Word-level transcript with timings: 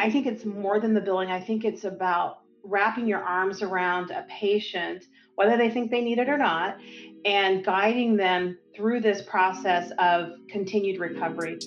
I 0.00 0.08
think 0.08 0.26
it's 0.26 0.46
more 0.46 0.80
than 0.80 0.94
the 0.94 1.00
billing. 1.02 1.30
I 1.30 1.38
think 1.38 1.62
it's 1.62 1.84
about 1.84 2.38
wrapping 2.62 3.06
your 3.06 3.22
arms 3.22 3.60
around 3.60 4.10
a 4.10 4.24
patient, 4.30 5.04
whether 5.34 5.58
they 5.58 5.68
think 5.68 5.90
they 5.90 6.00
need 6.00 6.18
it 6.18 6.26
or 6.26 6.38
not, 6.38 6.78
and 7.26 7.62
guiding 7.62 8.16
them 8.16 8.56
through 8.74 9.00
this 9.00 9.20
process 9.20 9.92
of 9.98 10.30
continued 10.48 10.98
recovery. 10.98 11.58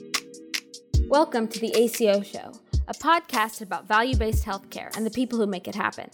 Welcome 1.10 1.48
to 1.50 1.60
the 1.60 1.76
ACO 1.76 2.24
Show, 2.24 2.54
a 2.88 2.94
podcast 2.96 3.62
about 3.62 3.88
value 3.88 4.16
based 4.16 4.44
healthcare 4.44 4.90
and 4.98 5.06
the 5.06 5.12
people 5.12 5.38
who 5.38 5.46
make 5.46 5.68
it 5.68 5.76
happen. 5.76 6.10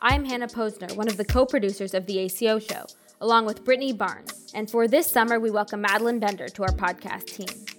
I'm 0.00 0.24
Hannah 0.24 0.48
Posner, 0.48 0.96
one 0.96 1.06
of 1.06 1.16
the 1.16 1.24
co 1.24 1.46
producers 1.46 1.94
of 1.94 2.06
the 2.06 2.18
ACO 2.18 2.58
Show, 2.58 2.86
along 3.20 3.46
with 3.46 3.64
Brittany 3.64 3.92
Barnes, 3.92 4.50
and 4.52 4.68
for 4.68 4.88
this 4.88 5.06
summer, 5.06 5.38
we 5.38 5.52
welcome 5.52 5.80
Madeline 5.80 6.18
Bender 6.18 6.48
to 6.48 6.64
our 6.64 6.72
podcast 6.72 7.26
team. 7.26 7.69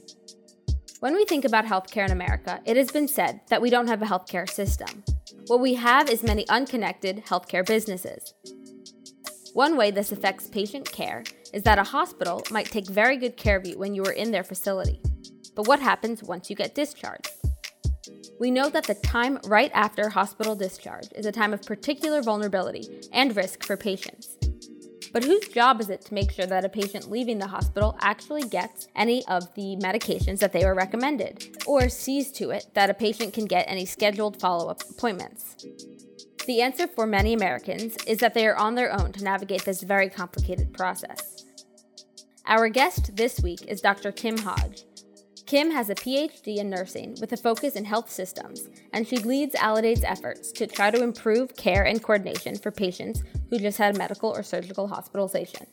When 1.01 1.15
we 1.15 1.25
think 1.25 1.45
about 1.45 1.65
healthcare 1.65 2.05
in 2.05 2.11
America, 2.11 2.61
it 2.63 2.77
has 2.77 2.91
been 2.91 3.07
said 3.07 3.41
that 3.47 3.59
we 3.59 3.71
don't 3.71 3.87
have 3.87 4.03
a 4.03 4.05
healthcare 4.05 4.47
system. 4.47 5.03
What 5.47 5.59
we 5.59 5.73
have 5.73 6.07
is 6.11 6.21
many 6.21 6.47
unconnected 6.47 7.25
healthcare 7.25 7.65
businesses. 7.65 8.35
One 9.55 9.77
way 9.77 9.89
this 9.89 10.11
affects 10.11 10.47
patient 10.47 10.91
care 10.91 11.23
is 11.55 11.63
that 11.63 11.79
a 11.79 11.83
hospital 11.83 12.43
might 12.51 12.67
take 12.67 12.85
very 12.85 13.17
good 13.17 13.35
care 13.35 13.57
of 13.57 13.65
you 13.65 13.79
when 13.79 13.95
you 13.95 14.03
are 14.05 14.11
in 14.11 14.29
their 14.29 14.43
facility. 14.43 15.01
But 15.55 15.65
what 15.65 15.79
happens 15.79 16.21
once 16.21 16.51
you 16.51 16.55
get 16.55 16.75
discharged? 16.75 17.31
We 18.39 18.51
know 18.51 18.69
that 18.69 18.83
the 18.83 18.93
time 18.93 19.39
right 19.47 19.71
after 19.73 20.09
hospital 20.09 20.55
discharge 20.55 21.07
is 21.15 21.25
a 21.25 21.31
time 21.31 21.51
of 21.51 21.63
particular 21.63 22.21
vulnerability 22.21 23.01
and 23.11 23.35
risk 23.35 23.63
for 23.63 23.75
patients. 23.75 24.30
But 25.11 25.25
whose 25.25 25.47
job 25.49 25.81
is 25.81 25.89
it 25.89 26.01
to 26.05 26.13
make 26.13 26.31
sure 26.31 26.45
that 26.45 26.63
a 26.63 26.69
patient 26.69 27.11
leaving 27.11 27.37
the 27.37 27.47
hospital 27.47 27.97
actually 27.99 28.43
gets 28.43 28.87
any 28.95 29.25
of 29.27 29.53
the 29.55 29.75
medications 29.77 30.39
that 30.39 30.53
they 30.53 30.63
were 30.63 30.73
recommended, 30.73 31.57
or 31.67 31.89
sees 31.89 32.31
to 32.33 32.51
it 32.51 32.67
that 32.75 32.89
a 32.89 32.93
patient 32.93 33.33
can 33.33 33.45
get 33.45 33.65
any 33.67 33.85
scheduled 33.85 34.39
follow 34.39 34.69
up 34.69 34.81
appointments? 34.89 35.65
The 36.47 36.61
answer 36.61 36.87
for 36.87 37.05
many 37.05 37.33
Americans 37.33 37.97
is 38.07 38.19
that 38.19 38.33
they 38.33 38.47
are 38.47 38.55
on 38.55 38.75
their 38.75 38.91
own 38.91 39.11
to 39.13 39.23
navigate 39.23 39.65
this 39.65 39.83
very 39.83 40.09
complicated 40.09 40.73
process. 40.73 41.45
Our 42.47 42.69
guest 42.69 43.15
this 43.15 43.39
week 43.39 43.67
is 43.67 43.81
Dr. 43.81 44.11
Kim 44.11 44.37
Hodge, 44.37 44.83
Kim 45.51 45.69
has 45.69 45.89
a 45.89 45.95
PhD 45.95 46.59
in 46.59 46.69
nursing 46.69 47.17
with 47.19 47.33
a 47.33 47.35
focus 47.35 47.75
in 47.75 47.83
health 47.83 48.09
systems, 48.09 48.69
and 48.93 49.05
she 49.05 49.17
leads 49.17 49.53
Aledade's 49.55 50.05
efforts 50.05 50.49
to 50.53 50.65
try 50.65 50.89
to 50.89 51.03
improve 51.03 51.57
care 51.57 51.83
and 51.83 52.01
coordination 52.01 52.57
for 52.57 52.71
patients 52.71 53.21
who 53.49 53.59
just 53.59 53.77
had 53.77 53.97
medical 53.97 54.29
or 54.29 54.43
surgical 54.43 54.87
hospitalization. 54.87 55.67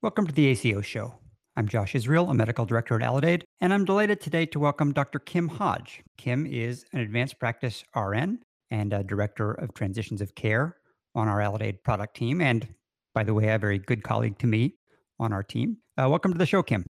Welcome 0.00 0.26
to 0.26 0.32
the 0.32 0.46
ACO 0.46 0.80
Show. 0.80 1.12
I'm 1.54 1.68
Josh 1.68 1.94
Israel, 1.94 2.30
a 2.30 2.34
medical 2.34 2.64
director 2.64 2.94
at 2.94 3.02
Aledade, 3.02 3.42
and 3.60 3.74
I'm 3.74 3.84
delighted 3.84 4.22
today 4.22 4.46
to 4.46 4.58
welcome 4.58 4.94
Dr. 4.94 5.18
Kim 5.18 5.48
Hodge. 5.48 6.02
Kim 6.16 6.46
is 6.46 6.86
an 6.94 7.00
advanced 7.00 7.38
practice 7.38 7.84
RN 7.94 8.38
and 8.70 8.94
a 8.94 9.04
director 9.04 9.52
of 9.52 9.74
transitions 9.74 10.22
of 10.22 10.34
care 10.34 10.78
on 11.14 11.28
our 11.28 11.40
Aledade 11.40 11.82
product 11.82 12.16
team, 12.16 12.40
and 12.40 12.66
by 13.14 13.24
the 13.24 13.34
way, 13.34 13.48
a 13.48 13.58
very 13.58 13.78
good 13.78 14.02
colleague 14.02 14.38
to 14.38 14.46
me 14.46 14.74
on 15.18 15.32
our 15.32 15.42
team. 15.42 15.78
Uh, 15.96 16.08
welcome 16.08 16.32
to 16.32 16.38
the 16.38 16.46
show, 16.46 16.62
Kim. 16.62 16.84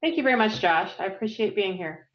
Thank 0.00 0.16
you 0.16 0.22
very 0.22 0.36
much, 0.36 0.60
Josh. 0.60 0.92
I 0.98 1.06
appreciate 1.06 1.56
being 1.56 1.76
here. 1.76 2.08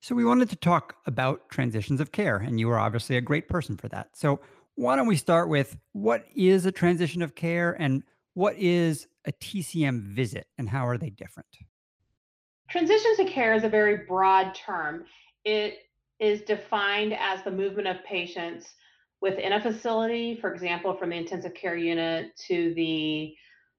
So, 0.00 0.14
we 0.14 0.24
wanted 0.24 0.48
to 0.50 0.56
talk 0.56 0.96
about 1.06 1.48
transitions 1.48 2.00
of 2.00 2.12
care, 2.12 2.36
and 2.36 2.60
you 2.60 2.70
are 2.70 2.78
obviously 2.78 3.16
a 3.16 3.20
great 3.20 3.48
person 3.48 3.76
for 3.76 3.88
that. 3.88 4.08
So, 4.14 4.40
why 4.76 4.94
don't 4.94 5.08
we 5.08 5.16
start 5.16 5.48
with 5.48 5.76
what 5.92 6.24
is 6.36 6.64
a 6.64 6.72
transition 6.72 7.20
of 7.20 7.34
care 7.34 7.72
and 7.80 8.04
what 8.34 8.56
is 8.56 9.08
a 9.26 9.32
TCM 9.32 10.02
visit 10.14 10.46
and 10.56 10.68
how 10.68 10.86
are 10.86 10.96
they 10.96 11.10
different? 11.10 11.48
Transitions 12.70 13.18
of 13.18 13.26
care 13.26 13.54
is 13.54 13.64
a 13.64 13.68
very 13.68 14.04
broad 14.06 14.54
term. 14.54 15.04
It 15.44 15.78
is 16.20 16.42
defined 16.42 17.14
as 17.14 17.42
the 17.42 17.50
movement 17.50 17.88
of 17.88 18.04
patients 18.04 18.74
within 19.20 19.52
a 19.52 19.60
facility, 19.60 20.36
for 20.40 20.52
example, 20.52 20.94
from 20.96 21.10
the 21.10 21.16
intensive 21.16 21.54
care 21.54 21.76
unit 21.76 22.36
to 22.46 22.72
the 22.74 23.34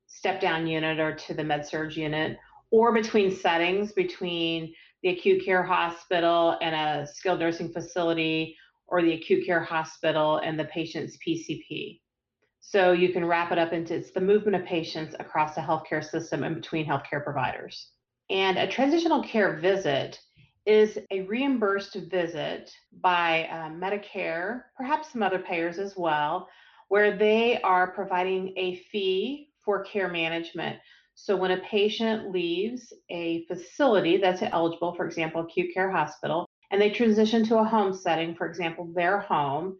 step 0.07 0.41
down 0.41 0.67
unit 0.67 0.99
or 0.99 1.15
to 1.15 1.33
the 1.33 1.43
med 1.43 1.65
surg 1.65 1.95
unit, 1.95 2.37
or 2.71 2.93
between 2.93 3.35
settings, 3.35 3.91
between 3.93 4.73
the 5.03 5.09
acute 5.09 5.43
care 5.43 5.63
hospital 5.63 6.57
and 6.61 6.75
a 6.75 7.07
skilled 7.07 7.39
nursing 7.39 7.71
facility, 7.71 8.57
or 8.87 9.01
the 9.01 9.13
acute 9.13 9.45
care 9.45 9.63
hospital 9.63 10.37
and 10.37 10.59
the 10.59 10.65
patient's 10.65 11.17
PCP. 11.25 12.01
So 12.59 12.91
you 12.91 13.09
can 13.09 13.25
wrap 13.25 13.51
it 13.51 13.57
up 13.57 13.71
into 13.71 13.95
it's 13.95 14.11
the 14.11 14.21
movement 14.21 14.55
of 14.55 14.67
patients 14.67 15.15
across 15.19 15.55
the 15.55 15.61
healthcare 15.61 16.03
system 16.03 16.43
and 16.43 16.55
between 16.55 16.85
healthcare 16.85 17.23
providers. 17.23 17.91
And 18.29 18.57
a 18.57 18.67
transitional 18.67 19.23
care 19.23 19.57
visit 19.57 20.19
is 20.69 20.99
a 21.09 21.21
reimbursed 21.21 21.95
visit 21.95 22.71
by 23.01 23.45
uh, 23.45 23.69
Medicare, 23.69 24.65
perhaps 24.77 25.11
some 25.11 25.23
other 25.23 25.39
payers 25.39 25.79
as 25.79 25.97
well, 25.97 26.47
where 26.89 27.17
they 27.17 27.59
are 27.61 27.91
providing 27.91 28.53
a 28.55 28.75
fee 28.91 29.49
for 29.65 29.83
care 29.83 30.09
management. 30.09 30.77
So 31.15 31.35
when 31.35 31.49
a 31.49 31.57
patient 31.57 32.29
leaves 32.29 32.93
a 33.09 33.45
facility 33.47 34.17
that's 34.17 34.43
eligible, 34.43 34.93
for 34.93 35.07
example, 35.07 35.41
acute 35.41 35.73
care 35.73 35.89
hospital, 35.89 36.47
and 36.69 36.79
they 36.79 36.91
transition 36.91 37.43
to 37.45 37.57
a 37.57 37.63
home 37.63 37.91
setting, 37.91 38.35
for 38.35 38.45
example, 38.45 38.91
their 38.93 39.19
home, 39.19 39.79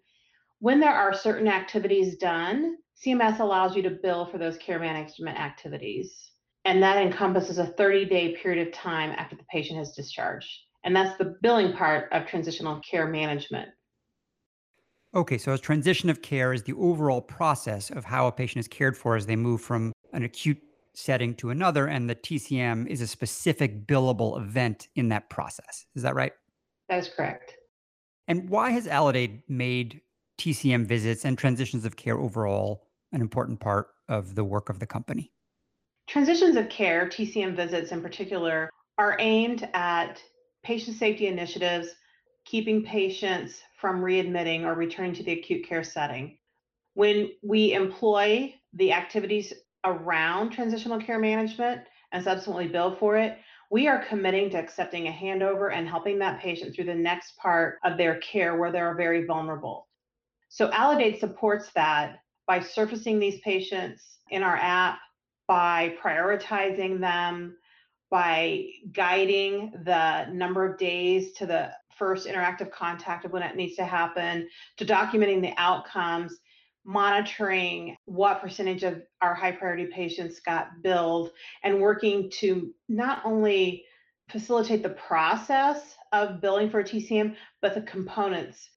when 0.57 0.79
there 0.79 0.95
are 0.95 1.13
certain 1.13 1.47
activities 1.47 2.17
done, 2.17 2.77
CMS 3.05 3.39
allows 3.39 3.75
you 3.75 3.83
to 3.83 3.91
bill 3.91 4.25
for 4.25 4.39
those 4.39 4.57
care 4.57 4.79
management 4.79 5.39
activities. 5.39 6.31
And 6.65 6.81
that 6.81 6.97
encompasses 6.97 7.59
a 7.59 7.67
30 7.67 8.05
day 8.05 8.35
period 8.41 8.67
of 8.67 8.73
time 8.73 9.11
after 9.11 9.35
the 9.35 9.45
patient 9.51 9.77
has 9.77 9.93
discharged. 9.93 10.49
And 10.83 10.95
that's 10.95 11.17
the 11.17 11.35
billing 11.41 11.73
part 11.73 12.11
of 12.11 12.25
transitional 12.25 12.79
care 12.79 13.07
management. 13.07 13.69
Okay, 15.15 15.37
so 15.37 15.53
a 15.53 15.57
transition 15.57 16.09
of 16.09 16.21
care 16.21 16.53
is 16.53 16.63
the 16.63 16.73
overall 16.73 17.21
process 17.21 17.89
of 17.89 18.05
how 18.05 18.27
a 18.27 18.31
patient 18.31 18.59
is 18.59 18.67
cared 18.67 18.95
for 18.95 19.15
as 19.15 19.25
they 19.25 19.35
move 19.35 19.61
from 19.61 19.91
an 20.13 20.23
acute 20.23 20.61
setting 20.93 21.33
to 21.35 21.49
another, 21.49 21.87
and 21.87 22.09
the 22.09 22.15
TCM 22.15 22.87
is 22.87 23.01
a 23.01 23.07
specific 23.07 23.87
billable 23.87 24.39
event 24.39 24.87
in 24.95 25.09
that 25.09 25.29
process. 25.29 25.85
Is 25.95 26.03
that 26.03 26.15
right? 26.15 26.33
That 26.89 26.99
is 26.99 27.09
correct. 27.09 27.55
And 28.27 28.49
why 28.49 28.69
has 28.71 28.87
Aledade 28.87 29.41
made 29.47 30.01
TCM 30.39 30.85
visits 30.85 31.25
and 31.25 31.37
transitions 31.37 31.85
of 31.85 31.95
care 31.95 32.17
overall 32.17 32.87
an 33.11 33.21
important 33.21 33.59
part 33.59 33.87
of 34.07 34.35
the 34.35 34.43
work 34.43 34.69
of 34.69 34.79
the 34.79 34.85
company? 34.85 35.31
Transitions 36.07 36.55
of 36.55 36.69
care, 36.69 37.07
TCM 37.07 37.55
visits 37.55 37.91
in 37.91 38.01
particular, 38.01 38.69
are 38.97 39.15
aimed 39.19 39.67
at 39.73 40.21
patient 40.63 40.97
safety 40.97 41.27
initiatives, 41.27 41.89
keeping 42.45 42.83
patients 42.83 43.61
from 43.79 44.01
readmitting 44.01 44.63
or 44.63 44.73
returning 44.73 45.13
to 45.13 45.23
the 45.23 45.33
acute 45.33 45.67
care 45.67 45.83
setting. 45.83 46.37
When 46.95 47.31
we 47.43 47.73
employ 47.73 48.55
the 48.73 48.93
activities 48.93 49.53
around 49.85 50.51
transitional 50.51 50.99
care 50.99 51.19
management 51.19 51.81
and 52.11 52.23
subsequently 52.23 52.67
bill 52.67 52.95
for 52.95 53.17
it, 53.17 53.37
we 53.71 53.87
are 53.87 54.03
committing 54.05 54.49
to 54.49 54.57
accepting 54.57 55.07
a 55.07 55.11
handover 55.11 55.73
and 55.73 55.87
helping 55.87 56.17
that 56.19 56.41
patient 56.41 56.73
through 56.73 56.85
the 56.85 56.95
next 56.95 57.37
part 57.37 57.77
of 57.83 57.97
their 57.97 58.19
care 58.19 58.57
where 58.57 58.71
they're 58.71 58.95
very 58.95 59.25
vulnerable. 59.25 59.87
So 60.49 60.69
Aledade 60.71 61.19
supports 61.19 61.69
that 61.75 62.19
by 62.47 62.59
surfacing 62.59 63.19
these 63.19 63.39
patients 63.41 64.17
in 64.31 64.41
our 64.41 64.57
app, 64.57 64.97
by 65.47 65.95
prioritizing 66.03 66.99
them, 66.99 67.55
by 68.09 68.65
guiding 68.91 69.71
the 69.85 70.25
number 70.31 70.65
of 70.65 70.77
days 70.77 71.33
to 71.33 71.45
the 71.45 71.71
first 71.97 72.27
interactive 72.27 72.71
contact 72.71 73.25
of 73.25 73.31
when 73.31 73.43
it 73.43 73.55
needs 73.55 73.75
to 73.75 73.85
happen, 73.85 74.47
to 74.77 74.85
documenting 74.85 75.41
the 75.41 75.53
outcomes, 75.57 76.39
monitoring 76.85 77.95
what 78.05 78.41
percentage 78.41 78.83
of 78.83 79.01
our 79.21 79.35
high 79.35 79.51
priority 79.51 79.85
patients 79.85 80.39
got 80.39 80.81
billed, 80.81 81.31
and 81.63 81.79
working 81.79 82.29
to 82.31 82.73
not 82.87 83.21
only 83.25 83.83
facilitate 84.29 84.81
the 84.81 84.89
process 84.89 85.95
of 86.13 86.41
billing 86.41 86.69
for 86.69 86.83
TCM, 86.83 87.35
but 87.61 87.75
the 87.75 87.81
components. 87.81 88.69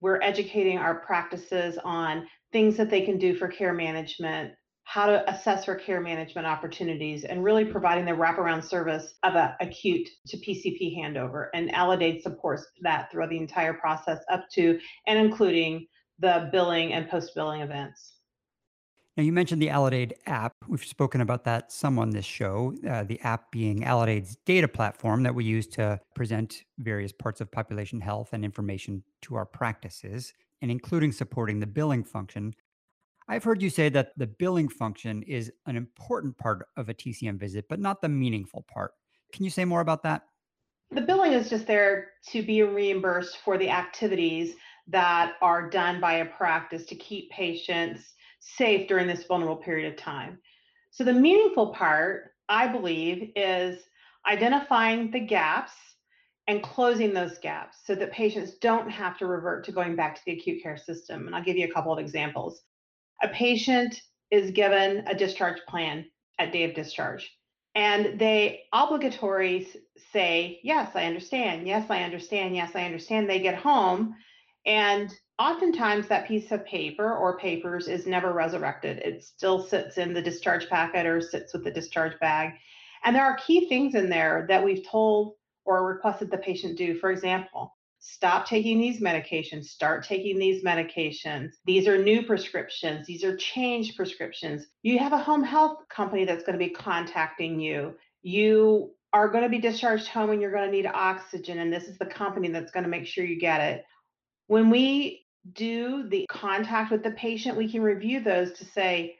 We're 0.00 0.22
educating 0.22 0.78
our 0.78 0.94
practices 0.94 1.78
on 1.84 2.26
things 2.52 2.76
that 2.76 2.90
they 2.90 3.00
can 3.00 3.18
do 3.18 3.34
for 3.34 3.48
care 3.48 3.72
management, 3.72 4.52
how 4.84 5.06
to 5.06 5.28
assess 5.30 5.64
for 5.64 5.74
care 5.74 6.00
management 6.00 6.46
opportunities 6.46 7.24
and 7.24 7.42
really 7.42 7.64
providing 7.64 8.04
the 8.04 8.12
wraparound 8.12 8.62
service 8.62 9.14
of 9.22 9.34
an 9.34 9.52
acute 9.60 10.08
to 10.26 10.36
PCP 10.36 10.96
handover. 10.96 11.48
And 11.54 11.70
Aledade 11.72 12.22
supports 12.22 12.66
that 12.82 13.10
throughout 13.10 13.30
the 13.30 13.38
entire 13.38 13.74
process 13.74 14.20
up 14.30 14.48
to 14.52 14.78
and 15.06 15.18
including 15.18 15.86
the 16.18 16.48
billing 16.52 16.92
and 16.92 17.08
post 17.08 17.34
billing 17.34 17.62
events. 17.62 18.12
Now, 19.16 19.22
you 19.22 19.32
mentioned 19.32 19.62
the 19.62 19.68
Aledade 19.68 20.12
app. 20.26 20.54
We've 20.66 20.84
spoken 20.84 21.20
about 21.20 21.44
that 21.44 21.70
some 21.70 22.00
on 22.00 22.10
this 22.10 22.24
show. 22.24 22.74
Uh, 22.88 23.04
the 23.04 23.20
app 23.20 23.52
being 23.52 23.82
Aledade's 23.82 24.36
data 24.44 24.66
platform 24.66 25.22
that 25.22 25.34
we 25.34 25.44
use 25.44 25.68
to 25.68 26.00
present 26.16 26.64
various 26.78 27.12
parts 27.12 27.40
of 27.40 27.50
population 27.50 28.00
health 28.00 28.30
and 28.32 28.44
information 28.44 29.04
to 29.22 29.36
our 29.36 29.46
practices, 29.46 30.32
and 30.62 30.70
including 30.70 31.12
supporting 31.12 31.60
the 31.60 31.66
billing 31.66 32.02
function 32.02 32.54
I've 33.26 33.44
heard 33.44 33.62
you 33.62 33.70
say 33.70 33.88
that 33.88 34.12
the 34.18 34.26
billing 34.26 34.68
function 34.68 35.22
is 35.22 35.50
an 35.66 35.76
important 35.76 36.36
part 36.36 36.66
of 36.76 36.88
a 36.88 36.94
TCM 36.94 37.38
visit, 37.38 37.64
but 37.68 37.80
not 37.80 38.02
the 38.02 38.08
meaningful 38.08 38.64
part. 38.68 38.92
Can 39.32 39.44
you 39.44 39.50
say 39.50 39.64
more 39.64 39.80
about 39.80 40.02
that? 40.02 40.22
The 40.90 41.00
billing 41.00 41.32
is 41.32 41.48
just 41.48 41.66
there 41.66 42.08
to 42.30 42.42
be 42.42 42.62
reimbursed 42.62 43.38
for 43.38 43.56
the 43.56 43.70
activities 43.70 44.54
that 44.88 45.32
are 45.40 45.70
done 45.70 46.00
by 46.00 46.14
a 46.14 46.26
practice 46.26 46.84
to 46.86 46.94
keep 46.94 47.30
patients 47.30 48.14
safe 48.40 48.86
during 48.86 49.06
this 49.06 49.24
vulnerable 49.24 49.56
period 49.56 49.90
of 49.90 49.98
time. 49.98 50.38
So, 50.90 51.02
the 51.02 51.12
meaningful 51.12 51.72
part, 51.72 52.32
I 52.48 52.68
believe, 52.68 53.32
is 53.34 53.82
identifying 54.26 55.10
the 55.10 55.20
gaps 55.20 55.72
and 56.46 56.62
closing 56.62 57.14
those 57.14 57.38
gaps 57.38 57.78
so 57.84 57.94
that 57.94 58.12
patients 58.12 58.58
don't 58.60 58.90
have 58.90 59.16
to 59.18 59.26
revert 59.26 59.64
to 59.64 59.72
going 59.72 59.96
back 59.96 60.14
to 60.14 60.20
the 60.26 60.32
acute 60.32 60.62
care 60.62 60.76
system. 60.76 61.26
And 61.26 61.34
I'll 61.34 61.42
give 61.42 61.56
you 61.56 61.66
a 61.66 61.72
couple 61.72 61.92
of 61.92 61.98
examples. 61.98 62.62
A 63.22 63.28
patient 63.28 64.00
is 64.30 64.50
given 64.50 65.04
a 65.06 65.14
discharge 65.14 65.60
plan 65.68 66.06
at 66.38 66.52
day 66.52 66.64
of 66.64 66.74
discharge, 66.74 67.30
and 67.74 68.18
they 68.18 68.62
obligatory 68.72 69.68
say, 70.12 70.60
Yes, 70.62 70.94
I 70.94 71.04
understand. 71.04 71.66
Yes, 71.66 71.90
I 71.90 72.02
understand. 72.02 72.56
Yes, 72.56 72.72
I 72.74 72.84
understand. 72.84 73.28
They 73.28 73.40
get 73.40 73.56
home, 73.56 74.14
and 74.66 75.12
oftentimes 75.38 76.06
that 76.08 76.28
piece 76.28 76.52
of 76.52 76.64
paper 76.64 77.16
or 77.16 77.38
papers 77.38 77.88
is 77.88 78.06
never 78.06 78.32
resurrected. 78.32 78.98
It 78.98 79.24
still 79.24 79.62
sits 79.62 79.98
in 79.98 80.14
the 80.14 80.22
discharge 80.22 80.68
packet 80.68 81.06
or 81.06 81.20
sits 81.20 81.52
with 81.52 81.64
the 81.64 81.70
discharge 81.70 82.18
bag. 82.20 82.54
And 83.04 83.14
there 83.14 83.24
are 83.24 83.36
key 83.36 83.68
things 83.68 83.94
in 83.94 84.08
there 84.08 84.46
that 84.48 84.64
we've 84.64 84.86
told 84.86 85.34
or 85.64 85.86
requested 85.86 86.30
the 86.30 86.38
patient 86.38 86.78
do. 86.78 86.98
For 86.98 87.10
example, 87.10 87.76
stop 88.06 88.46
taking 88.46 88.78
these 88.78 89.00
medications, 89.00 89.64
start 89.64 90.04
taking 90.04 90.38
these 90.38 90.62
medications. 90.62 91.54
These 91.64 91.88
are 91.88 91.96
new 91.96 92.22
prescriptions, 92.22 93.06
these 93.06 93.24
are 93.24 93.34
changed 93.36 93.96
prescriptions. 93.96 94.66
You 94.82 94.98
have 94.98 95.14
a 95.14 95.18
home 95.18 95.42
health 95.42 95.78
company 95.88 96.26
that's 96.26 96.44
going 96.44 96.58
to 96.58 96.64
be 96.64 96.70
contacting 96.70 97.58
you. 97.58 97.94
You 98.22 98.90
are 99.14 99.28
going 99.28 99.44
to 99.44 99.48
be 99.48 99.58
discharged 99.58 100.08
home 100.08 100.30
and 100.30 100.42
you're 100.42 100.52
going 100.52 100.66
to 100.66 100.76
need 100.76 100.86
oxygen, 100.86 101.60
and 101.60 101.72
this 101.72 101.84
is 101.84 101.96
the 101.96 102.04
company 102.04 102.48
that's 102.48 102.72
going 102.72 102.84
to 102.84 102.90
make 102.90 103.06
sure 103.06 103.24
you 103.24 103.40
get 103.40 103.62
it. 103.62 103.84
When 104.48 104.68
we 104.68 105.24
do 105.54 106.06
the 106.06 106.26
contact 106.28 106.90
with 106.90 107.02
the 107.02 107.12
patient, 107.12 107.56
we 107.56 107.70
can 107.70 107.80
review 107.80 108.20
those 108.20 108.52
to 108.58 108.66
say, 108.66 109.16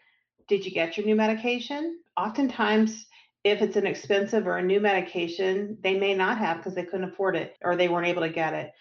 Did 0.47 0.67
you 0.67 0.73
get 0.73 0.99
your 0.99 1.07
new 1.07 1.17
medication? 1.17 2.01
Oftentimes, 2.19 3.07
if 3.45 3.61
it's 3.61 3.77
an 3.77 3.87
expensive 3.87 4.47
or 4.47 4.57
a 4.57 4.63
new 4.63 4.81
medication, 4.81 5.77
they 5.83 5.99
may 5.99 6.15
not 6.15 6.39
have 6.39 6.57
because 6.57 6.75
they 6.75 6.85
couldn't 6.85 7.11
afford 7.11 7.37
it 7.37 7.57
or 7.63 7.77
they 7.77 7.89
weren't 7.89 8.07
able 8.07 8.23
to 8.23 8.31
get 8.31 8.55
it. 8.55 8.73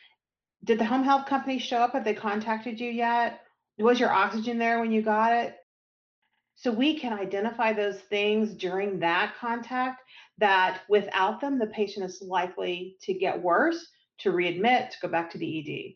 Did 0.64 0.80
the 0.80 0.86
home 0.86 1.04
health 1.04 1.26
company 1.26 1.60
show 1.60 1.78
up? 1.78 1.92
Have 1.92 2.06
they 2.06 2.14
contacted 2.14 2.80
you 2.80 2.90
yet? 2.90 3.42
Was 3.78 4.00
your 4.00 4.12
oxygen 4.12 4.58
there 4.58 4.80
when 4.80 4.94
you 4.94 5.02
got 5.02 5.34
it? 5.34 5.56
So 6.56 6.72
we 6.72 6.98
can 6.98 7.14
identify 7.14 7.74
those 7.74 8.00
things 8.00 8.54
during 8.54 9.00
that 9.00 9.34
contact 9.38 10.02
that 10.38 10.82
without 10.88 11.42
them, 11.42 11.60
the 11.60 11.68
patient 11.68 12.06
is 12.06 12.22
likely 12.22 12.96
to 13.02 13.14
get 13.14 13.42
worse, 13.42 13.86
to 14.20 14.32
readmit, 14.32 14.92
to 14.92 14.98
go 15.02 15.08
back 15.10 15.32
to 15.32 15.38
the 15.38 15.60
ED. 15.60 15.96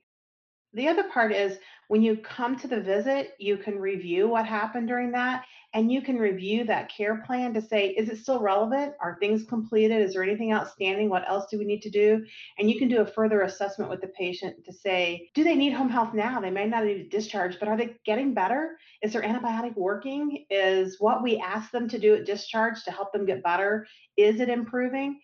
The 0.73 0.89
other 0.89 1.03
part 1.09 1.31
is 1.31 1.57
when 1.87 2.01
you 2.01 2.17
come 2.17 2.57
to 2.57 2.67
the 2.67 2.81
visit, 2.81 3.33
you 3.39 3.57
can 3.57 3.79
review 3.79 4.27
what 4.27 4.45
happened 4.45 4.87
during 4.87 5.11
that 5.11 5.45
and 5.73 5.91
you 5.91 6.01
can 6.01 6.17
review 6.17 6.63
that 6.65 6.91
care 6.91 7.21
plan 7.25 7.53
to 7.53 7.61
say, 7.61 7.89
is 7.89 8.09
it 8.09 8.17
still 8.17 8.39
relevant? 8.39 8.93
Are 8.99 9.17
things 9.19 9.45
completed? 9.45 10.01
Is 10.01 10.13
there 10.13 10.23
anything 10.23 10.53
outstanding? 10.53 11.09
What 11.09 11.27
else 11.29 11.45
do 11.51 11.57
we 11.57 11.65
need 11.65 11.81
to 11.83 11.89
do? 11.89 12.25
And 12.57 12.69
you 12.69 12.79
can 12.79 12.87
do 12.87 13.01
a 13.01 13.05
further 13.05 13.41
assessment 13.41 13.89
with 13.89 14.01
the 14.01 14.07
patient 14.07 14.65
to 14.65 14.73
say, 14.73 15.29
do 15.33 15.43
they 15.43 15.55
need 15.55 15.73
home 15.73 15.89
health 15.89 16.13
now? 16.13 16.39
They 16.39 16.49
may 16.49 16.65
not 16.65 16.85
need 16.85 17.09
discharge, 17.09 17.59
but 17.59 17.67
are 17.67 17.77
they 17.77 17.95
getting 18.05 18.33
better? 18.33 18.77
Is 19.01 19.13
their 19.13 19.21
antibiotic 19.21 19.75
working? 19.75 20.45
Is 20.49 20.97
what 20.99 21.21
we 21.21 21.37
ask 21.37 21.71
them 21.71 21.87
to 21.89 21.99
do 21.99 22.15
at 22.15 22.25
discharge 22.25 22.83
to 22.83 22.91
help 22.91 23.13
them 23.13 23.25
get 23.25 23.43
better, 23.43 23.87
is 24.17 24.39
it 24.39 24.49
improving? 24.49 25.19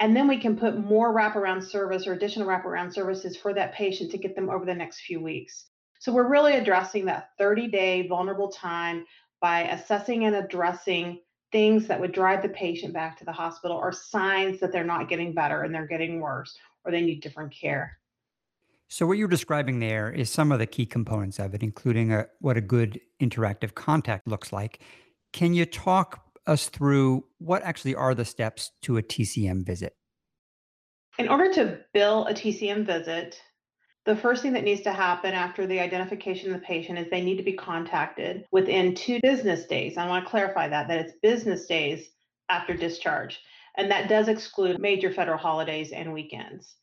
And 0.00 0.16
then 0.16 0.26
we 0.26 0.38
can 0.38 0.56
put 0.56 0.76
more 0.76 1.14
wraparound 1.14 1.62
service 1.62 2.06
or 2.06 2.14
additional 2.14 2.48
wraparound 2.48 2.92
services 2.92 3.36
for 3.36 3.54
that 3.54 3.74
patient 3.74 4.10
to 4.10 4.18
get 4.18 4.34
them 4.34 4.50
over 4.50 4.64
the 4.64 4.74
next 4.74 5.02
few 5.02 5.22
weeks. 5.22 5.66
So 6.04 6.12
we're 6.12 6.28
really 6.28 6.56
addressing 6.56 7.06
that 7.06 7.30
30 7.38 7.66
day 7.68 8.06
vulnerable 8.06 8.50
time 8.50 9.06
by 9.40 9.62
assessing 9.62 10.26
and 10.26 10.36
addressing 10.36 11.20
things 11.50 11.86
that 11.86 11.98
would 11.98 12.12
drive 12.12 12.42
the 12.42 12.50
patient 12.50 12.92
back 12.92 13.16
to 13.16 13.24
the 13.24 13.32
hospital 13.32 13.78
or 13.78 13.90
signs 13.90 14.60
that 14.60 14.70
they're 14.70 14.84
not 14.84 15.08
getting 15.08 15.32
better 15.32 15.62
and 15.62 15.74
they're 15.74 15.86
getting 15.86 16.20
worse 16.20 16.58
or 16.84 16.92
they 16.92 17.00
need 17.00 17.22
different 17.22 17.54
care. 17.58 17.98
So, 18.88 19.06
what 19.06 19.16
you're 19.16 19.28
describing 19.28 19.78
there 19.78 20.12
is 20.12 20.28
some 20.28 20.52
of 20.52 20.58
the 20.58 20.66
key 20.66 20.84
components 20.84 21.38
of 21.38 21.54
it, 21.54 21.62
including 21.62 22.12
a, 22.12 22.26
what 22.38 22.58
a 22.58 22.60
good 22.60 23.00
interactive 23.18 23.74
contact 23.74 24.28
looks 24.28 24.52
like. 24.52 24.80
Can 25.32 25.54
you 25.54 25.64
talk 25.64 26.22
us 26.46 26.68
through 26.68 27.24
what 27.38 27.62
actually 27.62 27.94
are 27.94 28.14
the 28.14 28.26
steps 28.26 28.72
to 28.82 28.98
a 28.98 29.02
TCM 29.02 29.64
visit? 29.64 29.96
In 31.18 31.28
order 31.28 31.50
to 31.54 31.78
bill 31.94 32.26
a 32.26 32.34
TCM 32.34 32.84
visit, 32.84 33.40
the 34.04 34.16
first 34.16 34.42
thing 34.42 34.52
that 34.52 34.64
needs 34.64 34.82
to 34.82 34.92
happen 34.92 35.32
after 35.32 35.66
the 35.66 35.80
identification 35.80 36.52
of 36.52 36.60
the 36.60 36.66
patient 36.66 36.98
is 36.98 37.08
they 37.10 37.24
need 37.24 37.38
to 37.38 37.42
be 37.42 37.54
contacted 37.54 38.44
within 38.50 38.94
two 38.94 39.18
business 39.22 39.64
days. 39.66 39.96
I 39.96 40.06
want 40.06 40.24
to 40.24 40.30
clarify 40.30 40.68
that, 40.68 40.88
that 40.88 41.00
it's 41.00 41.18
business 41.22 41.66
days 41.66 42.10
after 42.50 42.74
discharge. 42.74 43.40
And 43.76 43.90
that 43.90 44.08
does 44.08 44.28
exclude 44.28 44.78
major 44.78 45.12
federal 45.12 45.38
holidays 45.38 45.92
and 45.92 46.12
weekends. 46.12 46.76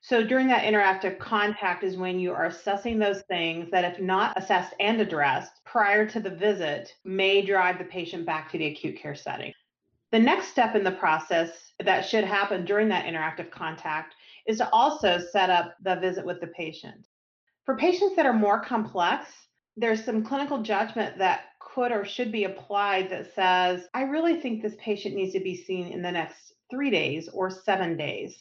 So 0.00 0.22
during 0.22 0.48
that 0.48 0.64
interactive 0.64 1.18
contact 1.18 1.82
is 1.82 1.96
when 1.96 2.18
you 2.18 2.32
are 2.32 2.46
assessing 2.46 2.98
those 2.98 3.22
things 3.22 3.70
that, 3.70 3.84
if 3.84 4.00
not 4.00 4.36
assessed 4.36 4.74
and 4.80 5.00
addressed 5.00 5.64
prior 5.64 6.06
to 6.08 6.20
the 6.20 6.30
visit, 6.30 6.92
may 7.04 7.44
drive 7.44 7.78
the 7.78 7.84
patient 7.84 8.26
back 8.26 8.50
to 8.52 8.58
the 8.58 8.66
acute 8.66 8.98
care 8.98 9.14
setting. 9.14 9.52
The 10.12 10.18
next 10.18 10.48
step 10.48 10.74
in 10.74 10.84
the 10.84 10.92
process 10.92 11.72
that 11.82 12.04
should 12.04 12.24
happen 12.24 12.64
during 12.64 12.88
that 12.88 13.06
interactive 13.06 13.50
contact 13.50 14.14
is 14.46 14.58
to 14.58 14.68
also 14.70 15.18
set 15.18 15.50
up 15.50 15.74
the 15.82 15.96
visit 15.96 16.24
with 16.24 16.40
the 16.40 16.46
patient. 16.48 17.06
For 17.64 17.76
patients 17.76 18.16
that 18.16 18.26
are 18.26 18.32
more 18.32 18.60
complex, 18.60 19.28
there's 19.76 20.04
some 20.04 20.24
clinical 20.24 20.62
judgment 20.62 21.18
that 21.18 21.46
could 21.60 21.90
or 21.90 22.04
should 22.04 22.30
be 22.30 22.44
applied 22.44 23.10
that 23.10 23.34
says, 23.34 23.88
I 23.94 24.02
really 24.02 24.40
think 24.40 24.62
this 24.62 24.76
patient 24.78 25.14
needs 25.14 25.32
to 25.32 25.40
be 25.40 25.56
seen 25.56 25.88
in 25.88 26.02
the 26.02 26.12
next 26.12 26.52
three 26.70 26.90
days 26.90 27.28
or 27.28 27.50
seven 27.50 27.96
days. 27.96 28.36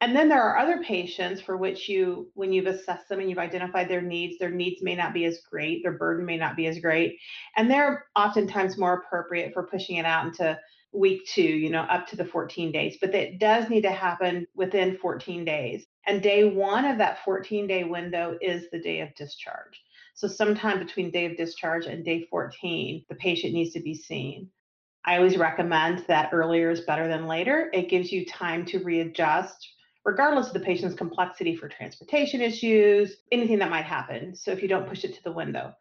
And 0.00 0.14
then 0.14 0.28
there 0.28 0.42
are 0.42 0.58
other 0.58 0.82
patients 0.82 1.40
for 1.40 1.56
which 1.56 1.88
you, 1.88 2.30
when 2.34 2.52
you've 2.52 2.66
assessed 2.66 3.08
them 3.08 3.20
and 3.20 3.30
you've 3.30 3.38
identified 3.38 3.88
their 3.88 4.02
needs, 4.02 4.38
their 4.38 4.50
needs 4.50 4.82
may 4.82 4.94
not 4.94 5.14
be 5.14 5.24
as 5.24 5.40
great, 5.50 5.82
their 5.82 5.92
burden 5.92 6.26
may 6.26 6.36
not 6.36 6.54
be 6.54 6.66
as 6.66 6.80
great. 6.80 7.18
And 7.56 7.70
they're 7.70 8.06
oftentimes 8.14 8.76
more 8.76 8.94
appropriate 8.94 9.54
for 9.54 9.66
pushing 9.66 9.96
it 9.96 10.04
out 10.04 10.26
into 10.26 10.58
week 10.92 11.26
two, 11.26 11.42
you 11.42 11.70
know, 11.70 11.82
up 11.82 12.06
to 12.08 12.16
the 12.16 12.24
14 12.24 12.72
days. 12.72 12.96
But 13.00 13.12
that 13.12 13.38
does 13.38 13.68
need 13.68 13.82
to 13.82 13.90
happen 13.90 14.46
within 14.54 14.98
14 14.98 15.44
days. 15.44 15.86
And 16.06 16.22
day 16.22 16.44
one 16.44 16.84
of 16.84 16.98
that 16.98 17.24
14 17.24 17.66
day 17.66 17.84
window 17.84 18.38
is 18.40 18.70
the 18.70 18.80
day 18.80 19.00
of 19.00 19.14
discharge. 19.14 19.82
So 20.14 20.26
sometime 20.28 20.78
between 20.78 21.10
day 21.10 21.26
of 21.26 21.36
discharge 21.36 21.86
and 21.86 22.04
day 22.04 22.26
14, 22.30 23.04
the 23.08 23.14
patient 23.16 23.52
needs 23.52 23.72
to 23.74 23.80
be 23.80 23.94
seen. 23.94 24.50
I 25.04 25.16
always 25.18 25.36
recommend 25.36 26.04
that 26.08 26.30
earlier 26.32 26.70
is 26.70 26.80
better 26.80 27.06
than 27.06 27.26
later. 27.26 27.70
It 27.72 27.88
gives 27.88 28.10
you 28.10 28.24
time 28.24 28.64
to 28.66 28.82
readjust 28.82 29.68
regardless 30.06 30.46
of 30.46 30.52
the 30.54 30.60
patient's 30.60 30.94
complexity 30.94 31.56
for 31.56 31.68
transportation 31.68 32.40
issues, 32.40 33.16
anything 33.32 33.58
that 33.58 33.70
might 33.70 33.84
happen. 33.84 34.36
So 34.36 34.52
if 34.52 34.62
you 34.62 34.68
don't 34.68 34.88
push 34.88 35.04
it 35.04 35.14
to 35.14 35.22
the 35.24 35.32
window. 35.32 35.74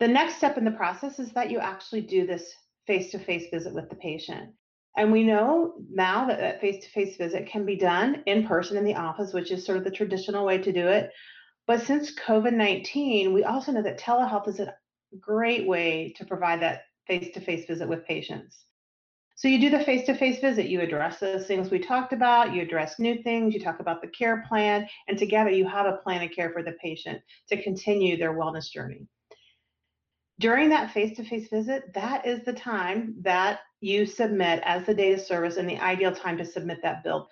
The 0.00 0.08
next 0.08 0.36
step 0.36 0.58
in 0.58 0.64
the 0.64 0.72
process 0.72 1.20
is 1.20 1.30
that 1.32 1.50
you 1.50 1.60
actually 1.60 2.02
do 2.02 2.26
this 2.26 2.52
face 2.86 3.10
to 3.12 3.18
face 3.18 3.46
visit 3.50 3.74
with 3.74 3.88
the 3.90 3.96
patient. 3.96 4.52
And 4.96 5.12
we 5.12 5.24
know 5.24 5.74
now 5.90 6.26
that 6.26 6.38
that 6.38 6.60
face 6.60 6.82
to 6.84 6.90
face 6.90 7.16
visit 7.16 7.48
can 7.48 7.66
be 7.66 7.76
done 7.76 8.22
in 8.26 8.46
person 8.46 8.76
in 8.76 8.84
the 8.84 8.94
office, 8.94 9.32
which 9.32 9.50
is 9.50 9.64
sort 9.64 9.78
of 9.78 9.84
the 9.84 9.90
traditional 9.90 10.46
way 10.46 10.58
to 10.58 10.72
do 10.72 10.88
it. 10.88 11.10
But 11.66 11.82
since 11.82 12.14
COVID 12.14 12.54
19, 12.54 13.32
we 13.32 13.44
also 13.44 13.72
know 13.72 13.82
that 13.82 14.00
telehealth 14.00 14.48
is 14.48 14.60
a 14.60 14.74
great 15.20 15.66
way 15.66 16.14
to 16.16 16.24
provide 16.24 16.62
that 16.62 16.82
face 17.06 17.32
to 17.34 17.40
face 17.40 17.66
visit 17.66 17.88
with 17.88 18.06
patients. 18.06 18.64
So 19.38 19.48
you 19.48 19.60
do 19.60 19.68
the 19.68 19.84
face-to-face 19.84 20.40
visit, 20.40 20.68
you 20.68 20.80
address 20.80 21.20
those 21.20 21.46
things 21.46 21.70
we 21.70 21.78
talked 21.78 22.14
about, 22.14 22.54
you 22.54 22.62
address 22.62 22.98
new 22.98 23.22
things, 23.22 23.52
you 23.52 23.60
talk 23.60 23.80
about 23.80 24.00
the 24.00 24.08
care 24.08 24.42
plan, 24.48 24.88
and 25.08 25.18
together 25.18 25.50
you 25.50 25.68
have 25.68 25.84
a 25.84 25.98
plan 25.98 26.22
of 26.22 26.30
care 26.34 26.50
for 26.52 26.62
the 26.62 26.72
patient 26.82 27.20
to 27.50 27.62
continue 27.62 28.16
their 28.16 28.32
wellness 28.32 28.70
journey. 28.72 29.06
During 30.38 30.68
that 30.68 30.90
face-to-face 30.90 31.48
visit, 31.48 31.94
that 31.94 32.26
is 32.26 32.44
the 32.44 32.52
time 32.52 33.14
that 33.22 33.60
you 33.80 34.04
submit 34.04 34.62
as 34.64 34.84
the 34.84 34.94
data 34.94 35.18
service 35.18 35.56
and 35.56 35.68
the 35.68 35.78
ideal 35.78 36.12
time 36.14 36.36
to 36.38 36.44
submit 36.44 36.78
that 36.82 37.02
bill 37.02 37.28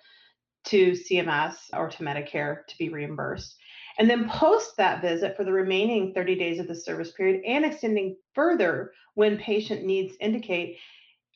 to 0.65 0.91
CMS 0.91 1.55
or 1.73 1.89
to 1.89 2.03
Medicare 2.03 2.65
to 2.67 2.77
be 2.79 2.89
reimbursed. 2.89 3.55
And 3.99 4.09
then 4.09 4.27
post 4.27 4.75
that 4.77 5.01
visit 5.01 5.37
for 5.37 5.43
the 5.43 5.53
remaining 5.53 6.13
30 6.13 6.35
days 6.35 6.59
of 6.59 6.67
the 6.67 6.75
service 6.75 7.11
period 7.11 7.43
and 7.45 7.63
extending 7.63 8.17
further 8.33 8.91
when 9.13 9.37
patient 9.37 9.85
needs 9.85 10.15
indicate 10.19 10.77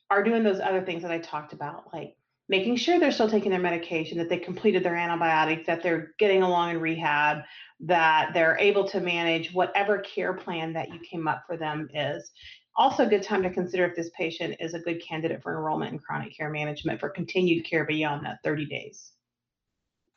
are 0.09 0.23
doing 0.23 0.43
those 0.43 0.59
other 0.59 0.81
things 0.81 1.03
that 1.03 1.11
I 1.11 1.19
talked 1.19 1.53
about, 1.53 1.93
like 1.93 2.15
making 2.49 2.75
sure 2.75 2.99
they're 2.99 3.11
still 3.11 3.29
taking 3.29 3.51
their 3.51 3.59
medication, 3.59 4.17
that 4.17 4.27
they 4.27 4.37
completed 4.37 4.83
their 4.83 4.95
antibiotics, 4.95 5.67
that 5.67 5.83
they're 5.83 6.13
getting 6.17 6.41
along 6.41 6.71
in 6.71 6.81
rehab, 6.81 7.43
that 7.79 8.31
they're 8.33 8.57
able 8.57 8.83
to 8.89 8.99
manage 8.99 9.53
whatever 9.53 9.99
care 9.99 10.33
plan 10.33 10.73
that 10.73 10.91
you 10.91 10.99
came 10.99 11.27
up 11.27 11.43
for 11.45 11.55
them 11.55 11.87
is. 11.93 12.31
Also, 12.75 13.05
a 13.05 13.09
good 13.09 13.23
time 13.23 13.43
to 13.43 13.49
consider 13.49 13.85
if 13.85 13.95
this 13.95 14.09
patient 14.17 14.55
is 14.59 14.73
a 14.73 14.79
good 14.79 15.01
candidate 15.01 15.43
for 15.43 15.55
enrollment 15.55 15.93
in 15.93 15.99
chronic 15.99 16.35
care 16.35 16.49
management 16.49 16.99
for 16.99 17.09
continued 17.09 17.63
care 17.65 17.85
beyond 17.85 18.25
that 18.25 18.39
30 18.43 18.65
days. 18.65 19.11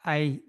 I 0.04 0.40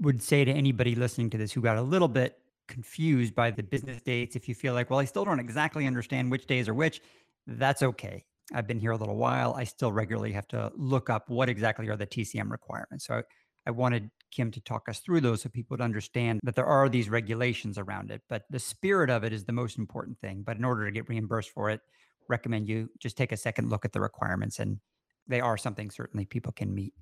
would 0.00 0.22
say 0.22 0.44
to 0.44 0.50
anybody 0.50 0.94
listening 0.94 1.30
to 1.30 1.38
this 1.38 1.52
who 1.52 1.60
got 1.60 1.76
a 1.76 1.82
little 1.82 2.08
bit 2.08 2.38
confused 2.68 3.34
by 3.34 3.50
the 3.50 3.62
business 3.62 4.00
dates, 4.00 4.34
if 4.34 4.48
you 4.48 4.54
feel 4.54 4.72
like, 4.72 4.88
well, 4.88 4.98
I 4.98 5.04
still 5.04 5.24
don't 5.24 5.40
exactly 5.40 5.86
understand 5.86 6.30
which 6.30 6.46
days 6.46 6.68
are 6.68 6.74
which, 6.74 7.02
that's 7.46 7.82
okay. 7.82 8.24
I've 8.52 8.66
been 8.66 8.80
here 8.80 8.92
a 8.92 8.96
little 8.96 9.16
while. 9.16 9.54
I 9.54 9.64
still 9.64 9.92
regularly 9.92 10.32
have 10.32 10.48
to 10.48 10.72
look 10.76 11.10
up 11.10 11.28
what 11.28 11.48
exactly 11.48 11.88
are 11.88 11.96
the 11.96 12.06
TCM 12.06 12.50
requirements. 12.50 13.06
So 13.06 13.14
I, 13.14 13.22
I 13.66 13.70
wanted 13.70 14.10
Kim 14.30 14.50
to 14.52 14.60
talk 14.60 14.88
us 14.88 15.00
through 15.00 15.20
those 15.20 15.42
so 15.42 15.48
people 15.48 15.74
would 15.74 15.84
understand 15.84 16.40
that 16.42 16.54
there 16.54 16.66
are 16.66 16.88
these 16.88 17.08
regulations 17.08 17.78
around 17.78 18.10
it. 18.10 18.22
But 18.28 18.44
the 18.50 18.58
spirit 18.58 19.10
of 19.10 19.24
it 19.24 19.32
is 19.32 19.44
the 19.44 19.52
most 19.52 19.78
important 19.78 20.18
thing. 20.20 20.42
But 20.46 20.56
in 20.56 20.64
order 20.64 20.86
to 20.86 20.92
get 20.92 21.08
reimbursed 21.08 21.50
for 21.50 21.70
it, 21.70 21.80
recommend 22.28 22.68
you 22.68 22.90
just 22.98 23.16
take 23.16 23.32
a 23.32 23.36
second 23.36 23.70
look 23.70 23.84
at 23.84 23.92
the 23.92 24.00
requirements 24.00 24.58
and 24.58 24.78
they 25.26 25.40
are 25.40 25.56
something 25.56 25.90
certainly 25.90 26.24
people 26.24 26.52
can 26.52 26.74
meet. 26.74 26.94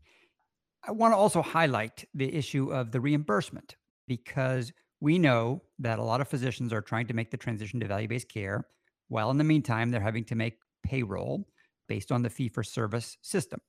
I 0.86 0.92
want 0.92 1.12
to 1.12 1.16
also 1.16 1.42
highlight 1.42 2.04
the 2.14 2.32
issue 2.34 2.72
of 2.72 2.92
the 2.92 3.00
reimbursement 3.00 3.76
because 4.06 4.72
we 5.00 5.18
know 5.18 5.62
that 5.78 5.98
a 5.98 6.02
lot 6.02 6.20
of 6.20 6.28
physicians 6.28 6.72
are 6.72 6.80
trying 6.80 7.06
to 7.08 7.14
make 7.14 7.30
the 7.30 7.36
transition 7.36 7.80
to 7.80 7.86
value 7.86 8.08
based 8.08 8.28
care, 8.28 8.66
while 9.08 9.30
in 9.30 9.38
the 9.38 9.44
meantime, 9.44 9.90
they're 9.90 10.00
having 10.00 10.24
to 10.24 10.34
make 10.34 10.58
payroll 10.86 11.46
based 11.88 12.12
on 12.12 12.22
the 12.22 12.30
fee 12.30 12.48
for 12.48 12.62
service 12.62 13.16
system. 13.22 13.60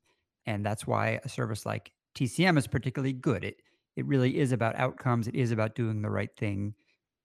And 0.45 0.65
that's 0.65 0.87
why 0.87 1.19
a 1.23 1.29
service 1.29 1.65
like 1.65 1.91
TCM 2.15 2.57
is 2.57 2.67
particularly 2.67 3.13
good. 3.13 3.43
It, 3.43 3.57
it 3.95 4.05
really 4.05 4.37
is 4.37 4.51
about 4.51 4.75
outcomes, 4.75 5.27
it 5.27 5.35
is 5.35 5.51
about 5.51 5.75
doing 5.75 6.01
the 6.01 6.09
right 6.09 6.29
thing, 6.37 6.73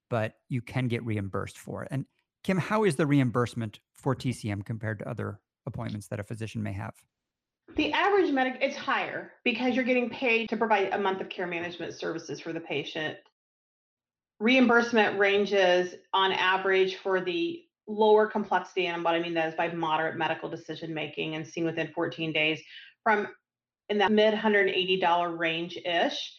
but 0.09 0.33
you 0.49 0.61
can 0.61 0.87
get 0.87 1.05
reimbursed 1.05 1.57
for 1.57 1.83
it. 1.83 1.89
And 1.91 2.05
Kim, 2.43 2.57
how 2.57 2.83
is 2.83 2.95
the 2.95 3.05
reimbursement 3.05 3.79
for 3.93 4.15
TCM 4.15 4.65
compared 4.65 4.99
to 4.99 5.09
other 5.09 5.39
appointments 5.65 6.07
that 6.07 6.19
a 6.19 6.23
physician 6.23 6.61
may 6.61 6.73
have? 6.73 6.93
The 7.75 7.93
average 7.93 8.31
medic 8.31 8.57
it's 8.61 8.75
higher 8.75 9.31
because 9.43 9.75
you're 9.75 9.85
getting 9.85 10.09
paid 10.09 10.49
to 10.49 10.57
provide 10.57 10.89
a 10.91 10.99
month 10.99 11.21
of 11.21 11.29
care 11.29 11.47
management 11.47 11.93
services 11.93 12.39
for 12.39 12.53
the 12.53 12.59
patient. 12.59 13.17
Reimbursement 14.39 15.17
ranges 15.17 15.95
on 16.11 16.33
average 16.33 16.97
for 16.97 17.21
the 17.21 17.63
lower 17.87 18.27
complexity, 18.27 18.87
and 18.87 19.03
what 19.03 19.15
I 19.15 19.19
mean 19.19 19.33
that 19.33 19.49
is 19.49 19.55
by 19.55 19.71
moderate 19.71 20.17
medical 20.17 20.49
decision 20.49 20.93
making 20.93 21.35
and 21.35 21.45
seen 21.45 21.65
within 21.65 21.91
14 21.93 22.31
days 22.31 22.61
from 23.03 23.27
in 23.89 23.97
that 23.97 24.11
mid 24.11 24.33
$180 24.33 25.37
range 25.37 25.77
ish. 25.85 26.33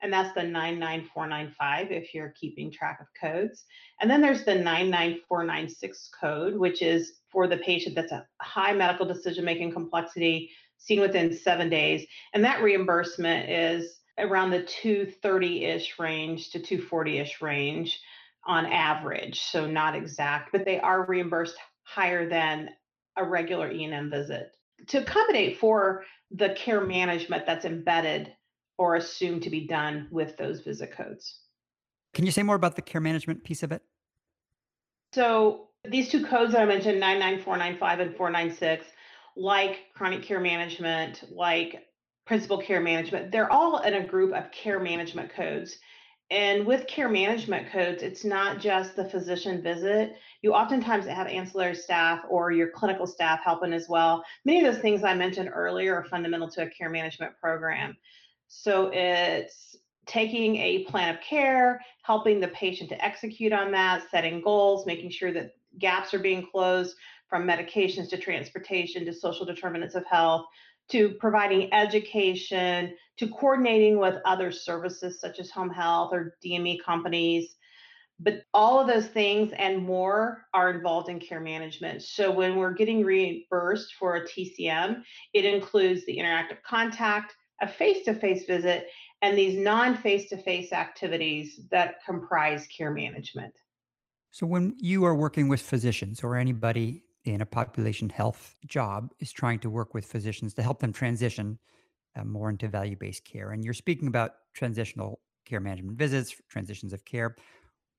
And 0.00 0.12
that's 0.12 0.32
the 0.34 0.44
99495 0.44 1.90
if 1.90 2.14
you're 2.14 2.32
keeping 2.40 2.70
track 2.70 3.00
of 3.00 3.08
codes. 3.20 3.64
And 4.00 4.08
then 4.08 4.20
there's 4.20 4.44
the 4.44 4.54
99496 4.54 6.10
code, 6.20 6.56
which 6.56 6.82
is 6.82 7.14
for 7.32 7.48
the 7.48 7.56
patient 7.56 7.96
that's 7.96 8.12
a 8.12 8.24
high 8.40 8.72
medical 8.72 9.06
decision 9.06 9.44
making 9.44 9.72
complexity 9.72 10.50
seen 10.76 11.00
within 11.00 11.36
seven 11.36 11.68
days. 11.68 12.06
And 12.32 12.44
that 12.44 12.62
reimbursement 12.62 13.50
is 13.50 13.98
around 14.18 14.50
the 14.50 14.62
230 14.62 15.64
ish 15.64 15.98
range 15.98 16.50
to 16.50 16.60
240 16.60 17.18
ish 17.18 17.42
range 17.42 18.00
on 18.48 18.66
average, 18.66 19.42
so 19.42 19.66
not 19.66 19.94
exact, 19.94 20.50
but 20.50 20.64
they 20.64 20.80
are 20.80 21.06
reimbursed 21.06 21.56
higher 21.84 22.28
than 22.28 22.70
a 23.16 23.24
regular 23.24 23.70
E&M 23.70 24.10
visit 24.10 24.52
to 24.86 24.98
accommodate 24.98 25.58
for 25.58 26.04
the 26.30 26.50
care 26.50 26.80
management 26.80 27.46
that's 27.46 27.64
embedded 27.64 28.32
or 28.78 28.96
assumed 28.96 29.42
to 29.42 29.50
be 29.50 29.66
done 29.66 30.08
with 30.10 30.36
those 30.36 30.60
visit 30.60 30.92
codes. 30.92 31.40
Can 32.14 32.24
you 32.24 32.32
say 32.32 32.42
more 32.42 32.56
about 32.56 32.76
the 32.76 32.82
care 32.82 33.00
management 33.00 33.44
piece 33.44 33.62
of 33.62 33.72
it? 33.72 33.82
So 35.12 35.68
these 35.84 36.08
two 36.08 36.24
codes 36.24 36.52
that 36.52 36.62
I 36.62 36.64
mentioned, 36.64 37.00
99495 37.00 38.00
and 38.00 38.16
496, 38.16 38.86
like 39.36 39.86
chronic 39.94 40.22
care 40.22 40.40
management, 40.40 41.24
like 41.30 41.86
principal 42.26 42.58
care 42.58 42.80
management, 42.80 43.30
they're 43.30 43.50
all 43.50 43.78
in 43.78 43.94
a 43.94 44.06
group 44.06 44.34
of 44.34 44.50
care 44.52 44.80
management 44.80 45.34
codes. 45.34 45.78
And 46.30 46.66
with 46.66 46.86
care 46.86 47.08
management 47.08 47.70
codes, 47.72 48.02
it's 48.02 48.22
not 48.22 48.60
just 48.60 48.96
the 48.96 49.08
physician 49.08 49.62
visit. 49.62 50.16
You 50.42 50.52
oftentimes 50.52 51.06
have 51.06 51.26
ancillary 51.26 51.74
staff 51.74 52.20
or 52.28 52.52
your 52.52 52.68
clinical 52.68 53.06
staff 53.06 53.40
helping 53.42 53.72
as 53.72 53.88
well. 53.88 54.22
Many 54.44 54.64
of 54.64 54.72
those 54.72 54.82
things 54.82 55.04
I 55.04 55.14
mentioned 55.14 55.50
earlier 55.54 55.94
are 55.96 56.04
fundamental 56.04 56.50
to 56.50 56.62
a 56.62 56.68
care 56.68 56.90
management 56.90 57.32
program. 57.40 57.96
So 58.46 58.90
it's 58.92 59.76
taking 60.04 60.56
a 60.56 60.84
plan 60.84 61.14
of 61.14 61.20
care, 61.22 61.80
helping 62.02 62.40
the 62.40 62.48
patient 62.48 62.90
to 62.90 63.04
execute 63.04 63.52
on 63.52 63.70
that, 63.72 64.02
setting 64.10 64.42
goals, 64.42 64.86
making 64.86 65.10
sure 65.10 65.32
that 65.32 65.52
gaps 65.78 66.12
are 66.12 66.18
being 66.18 66.46
closed 66.50 66.96
from 67.28 67.46
medications 67.46 68.08
to 68.10 68.18
transportation 68.18 69.04
to 69.04 69.12
social 69.12 69.46
determinants 69.46 69.94
of 69.94 70.04
health, 70.06 70.46
to 70.88 71.10
providing 71.20 71.72
education, 71.72 72.94
to 73.18 73.28
coordinating 73.28 73.98
with 73.98 74.16
other 74.24 74.50
services 74.50 75.20
such 75.20 75.38
as 75.38 75.50
home 75.50 75.70
health 75.70 76.12
or 76.12 76.36
DME 76.44 76.82
companies. 76.82 77.56
But 78.20 78.42
all 78.52 78.80
of 78.80 78.88
those 78.88 79.06
things 79.06 79.52
and 79.56 79.84
more 79.84 80.46
are 80.52 80.70
involved 80.70 81.08
in 81.08 81.20
care 81.20 81.40
management. 81.40 82.02
So 82.02 82.32
when 82.32 82.56
we're 82.56 82.72
getting 82.72 83.04
reimbursed 83.04 83.94
for 83.94 84.16
a 84.16 84.26
TCM, 84.26 85.02
it 85.34 85.44
includes 85.44 86.04
the 86.06 86.16
interactive 86.16 86.62
contact, 86.64 87.34
a 87.60 87.68
face 87.68 88.04
to 88.06 88.14
face 88.14 88.44
visit, 88.44 88.88
and 89.22 89.36
these 89.36 89.56
non 89.56 89.96
face 89.96 90.28
to 90.30 90.36
face 90.36 90.72
activities 90.72 91.60
that 91.70 91.96
comprise 92.04 92.66
care 92.76 92.92
management. 92.92 93.54
So 94.30 94.46
when 94.46 94.74
you 94.78 95.04
are 95.04 95.14
working 95.14 95.48
with 95.48 95.60
physicians 95.60 96.22
or 96.22 96.36
anybody 96.36 97.02
in 97.24 97.40
a 97.40 97.46
population 97.46 98.08
health 98.08 98.56
job 98.66 99.12
is 99.20 99.32
trying 99.32 99.58
to 99.60 99.70
work 99.70 99.94
with 99.94 100.04
physicians 100.04 100.54
to 100.54 100.62
help 100.62 100.80
them 100.80 100.92
transition 100.92 101.58
uh, 102.16 102.24
more 102.24 102.50
into 102.50 102.68
value 102.68 102.96
based 102.96 103.24
care. 103.24 103.50
And 103.52 103.64
you're 103.64 103.74
speaking 103.74 104.08
about 104.08 104.32
transitional 104.54 105.20
care 105.44 105.60
management 105.60 105.98
visits, 105.98 106.34
transitions 106.48 106.92
of 106.92 107.04
care. 107.04 107.36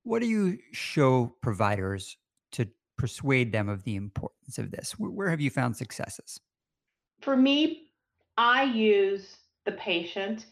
What 0.04 0.22
do 0.22 0.28
you 0.28 0.58
show 0.72 1.36
providers 1.42 2.18
to 2.54 2.68
persuade 2.98 3.52
them 3.52 3.70
of 3.70 3.84
the 3.84 3.96
importance 3.96 4.58
of 4.58 4.72
this? 4.72 4.94
Where, 4.98 5.12
where 5.12 5.30
have 5.30 5.42
you 5.42 5.50
found 5.50 5.76
successes? 5.76 6.40
For 7.22 7.36
me, 7.36 7.92
I 8.38 8.64
use 8.64 9.38
the 9.66 9.74
patient 9.74 10.46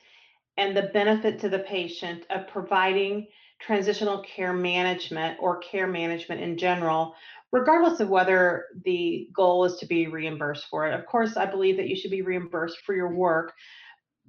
and 0.58 0.76
the 0.76 0.90
benefit 0.94 1.40
to 1.40 1.50
the 1.50 1.60
patient 1.60 2.26
of 2.30 2.48
providing 2.48 3.28
transitional 3.60 4.24
care 4.24 4.54
management 4.54 5.38
or 5.42 5.58
care 5.60 5.88
management 5.88 6.42
in 6.42 6.58
general 6.58 7.16
regardless 7.52 8.00
of 8.00 8.10
whether 8.10 8.66
the 8.84 9.30
goal 9.34 9.64
is 9.66 9.78
to 9.78 9.86
be 9.86 10.08
reimbursed 10.08 10.68
for 10.70 10.88
it. 10.88 10.94
Of 10.94 11.06
course, 11.06 11.38
I 11.38 11.46
believe 11.46 11.78
that 11.78 11.88
you 11.88 11.96
should 11.96 12.12
be 12.12 12.22
reimbursed 12.22 12.80
for 12.86 12.94
your 12.94 13.14
work, 13.14 13.54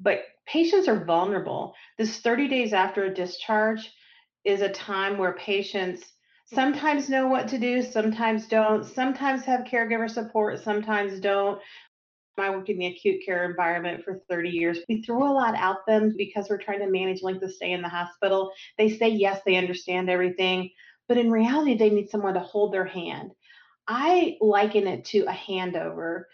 but 0.00 0.22
patients 0.46 0.88
are 0.88 1.04
vulnerable. 1.04 1.74
This 1.96 2.18
30 2.20 2.48
days 2.48 2.72
after 2.72 3.04
a 3.04 3.14
discharge 3.14 3.92
is 4.44 4.60
a 4.60 4.68
time 4.68 5.18
where 5.18 5.32
patients 5.32 6.04
sometimes 6.46 7.10
know 7.10 7.26
what 7.26 7.48
to 7.48 7.58
do, 7.58 7.82
sometimes 7.82 8.46
don't, 8.46 8.84
sometimes 8.84 9.44
have 9.44 9.64
caregiver 9.64 10.08
support, 10.08 10.62
sometimes 10.62 11.20
don't. 11.20 11.60
I 12.40 12.50
worked 12.50 12.68
in 12.68 12.78
the 12.78 12.86
acute 12.86 13.24
care 13.24 13.48
environment 13.48 14.04
for 14.04 14.20
30 14.28 14.50
years. 14.50 14.78
We 14.88 15.02
throw 15.02 15.30
a 15.30 15.32
lot 15.32 15.54
at 15.54 15.76
them 15.86 16.14
because 16.16 16.48
we're 16.48 16.58
trying 16.58 16.80
to 16.80 16.90
manage 16.90 17.22
length 17.22 17.42
of 17.42 17.52
stay 17.52 17.72
in 17.72 17.82
the 17.82 17.88
hospital. 17.88 18.52
They 18.76 18.88
say 18.88 19.08
yes, 19.08 19.40
they 19.44 19.56
understand 19.56 20.10
everything, 20.10 20.70
but 21.08 21.18
in 21.18 21.30
reality, 21.30 21.76
they 21.76 21.90
need 21.90 22.10
someone 22.10 22.34
to 22.34 22.40
hold 22.40 22.72
their 22.72 22.84
hand. 22.84 23.32
I 23.86 24.36
liken 24.40 24.86
it 24.86 25.06
to 25.06 25.20
a 25.20 25.32
handover, 25.32 26.24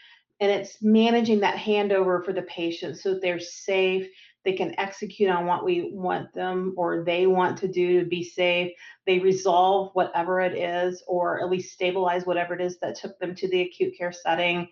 and 0.40 0.50
it's 0.50 0.82
managing 0.82 1.40
that 1.40 1.56
handover 1.56 2.24
for 2.24 2.32
the 2.32 2.42
patient 2.42 2.98
so 2.98 3.18
they're 3.18 3.38
safe. 3.38 4.08
They 4.44 4.52
can 4.52 4.78
execute 4.78 5.30
on 5.30 5.46
what 5.46 5.64
we 5.64 5.90
want 5.92 6.34
them 6.34 6.74
or 6.76 7.02
they 7.04 7.26
want 7.26 7.56
to 7.58 7.68
do 7.68 8.00
to 8.00 8.06
be 8.06 8.22
safe. 8.22 8.72
They 9.06 9.20
resolve 9.20 9.90
whatever 9.94 10.40
it 10.40 10.54
is, 10.54 11.02
or 11.06 11.40
at 11.40 11.48
least 11.48 11.72
stabilize 11.72 12.26
whatever 12.26 12.52
it 12.54 12.60
is 12.60 12.78
that 12.80 12.96
took 12.96 13.18
them 13.18 13.34
to 13.36 13.48
the 13.48 13.62
acute 13.62 13.96
care 13.96 14.12
setting, 14.12 14.68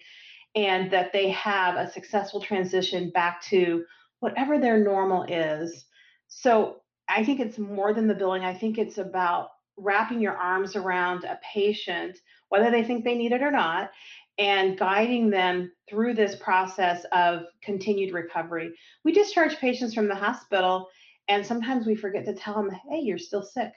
and 0.55 0.91
that 0.91 1.13
they 1.13 1.31
have 1.31 1.77
a 1.77 1.91
successful 1.91 2.41
transition 2.41 3.11
back 3.11 3.43
to 3.43 3.85
whatever 4.21 4.59
their 4.59 4.79
normal 4.79 5.25
is. 5.25 5.87
So 6.29 6.83
I 7.09 7.25
think 7.25 7.41
it's 7.41 7.59
more 7.59 7.93
than 7.93 8.07
the 8.07 8.15
billing. 8.15 8.45
I 8.45 8.55
think 8.55 8.79
it's 8.79 8.99
about 8.99 9.51
wrapping 9.77 10.21
your 10.21 10.37
arms 10.37 10.77
around 10.77 11.25
a 11.25 11.39
patient, 11.43 12.19
whether 12.51 12.71
they 12.71 12.85
think 12.85 13.05
they 13.05 13.17
need 13.17 13.33
it 13.33 13.43
or 13.43 13.51
not, 13.51 13.91
and 14.39 14.79
guiding 14.79 15.31
them 15.31 15.73
through 15.89 16.15
this 16.15 16.37
process 16.37 17.05
of 17.13 17.45
continued 17.63 18.13
recovery. 18.13 18.73
We 19.05 19.13
discharge 19.13 19.57
patients 19.57 19.95
from 19.95 20.09
the 20.09 20.15
hospital, 20.15 20.89
and 21.29 21.45
sometimes 21.45 21.87
we 21.87 21.95
forget 21.95 22.25
to 22.27 22.35
tell 22.35 22.55
them, 22.55 22.71
hey, 22.71 23.01
you're 23.01 23.19
still 23.19 23.43
sick. 23.43 23.73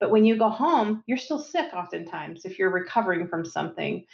But 0.00 0.10
when 0.10 0.24
you 0.24 0.36
go 0.36 0.50
home, 0.50 1.02
you're 1.06 1.16
still 1.16 1.38
sick 1.38 1.72
oftentimes 1.72 2.44
if 2.44 2.58
you're 2.58 2.70
recovering 2.70 3.26
from 3.28 3.44
something. 3.44 4.04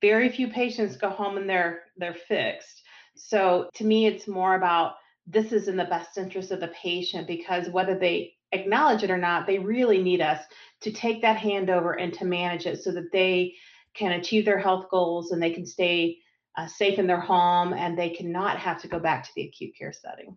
Very 0.00 0.28
few 0.28 0.48
patients 0.48 0.96
go 0.96 1.10
home 1.10 1.36
and 1.36 1.48
they're 1.48 1.84
they're 1.96 2.14
fixed. 2.14 2.82
So 3.16 3.70
to 3.74 3.84
me, 3.84 4.06
it's 4.06 4.28
more 4.28 4.54
about 4.54 4.96
this 5.26 5.52
is 5.52 5.68
in 5.68 5.76
the 5.76 5.84
best 5.84 6.18
interest 6.18 6.50
of 6.50 6.60
the 6.60 6.68
patient 6.68 7.26
because 7.26 7.68
whether 7.68 7.98
they 7.98 8.34
acknowledge 8.52 9.02
it 9.02 9.10
or 9.10 9.18
not, 9.18 9.46
they 9.46 9.58
really 9.58 10.02
need 10.02 10.20
us 10.20 10.44
to 10.82 10.92
take 10.92 11.22
that 11.22 11.38
handover 11.38 12.00
and 12.00 12.12
to 12.14 12.24
manage 12.24 12.66
it 12.66 12.82
so 12.82 12.92
that 12.92 13.10
they 13.12 13.54
can 13.94 14.12
achieve 14.12 14.44
their 14.44 14.58
health 14.58 14.86
goals 14.90 15.32
and 15.32 15.42
they 15.42 15.50
can 15.50 15.66
stay 15.66 16.18
uh, 16.56 16.66
safe 16.66 16.98
in 16.98 17.06
their 17.06 17.20
home 17.20 17.72
and 17.72 17.98
they 17.98 18.10
cannot 18.10 18.58
have 18.58 18.80
to 18.82 18.88
go 18.88 18.98
back 18.98 19.24
to 19.24 19.30
the 19.34 19.42
acute 19.42 19.74
care 19.76 19.92
setting. 19.92 20.36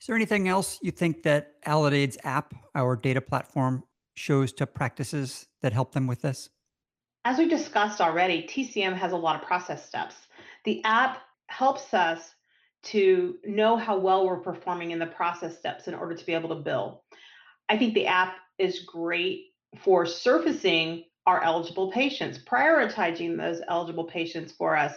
Is 0.00 0.06
there 0.06 0.16
anything 0.16 0.48
else 0.48 0.78
you 0.82 0.90
think 0.90 1.22
that 1.22 1.54
Aledade's 1.64 2.18
app, 2.22 2.54
our 2.74 2.96
data 2.96 3.20
platform, 3.20 3.82
shows 4.14 4.52
to 4.54 4.66
practices 4.66 5.46
that 5.62 5.72
help 5.72 5.92
them 5.92 6.06
with 6.06 6.22
this? 6.22 6.50
As 7.26 7.38
we 7.38 7.48
discussed 7.48 8.00
already, 8.00 8.44
TCM 8.44 8.94
has 8.94 9.10
a 9.10 9.16
lot 9.16 9.34
of 9.34 9.44
process 9.48 9.84
steps. 9.84 10.14
The 10.64 10.80
app 10.84 11.22
helps 11.48 11.92
us 11.92 12.32
to 12.84 13.38
know 13.44 13.76
how 13.76 13.98
well 13.98 14.24
we're 14.24 14.38
performing 14.38 14.92
in 14.92 15.00
the 15.00 15.08
process 15.08 15.58
steps 15.58 15.88
in 15.88 15.94
order 15.94 16.14
to 16.14 16.24
be 16.24 16.34
able 16.34 16.50
to 16.50 16.62
bill. 16.62 17.02
I 17.68 17.78
think 17.78 17.94
the 17.94 18.06
app 18.06 18.36
is 18.60 18.84
great 18.86 19.46
for 19.82 20.06
surfacing 20.06 21.06
our 21.26 21.42
eligible 21.42 21.90
patients, 21.90 22.38
prioritizing 22.38 23.36
those 23.36 23.60
eligible 23.66 24.04
patients 24.04 24.52
for 24.52 24.76
us, 24.76 24.94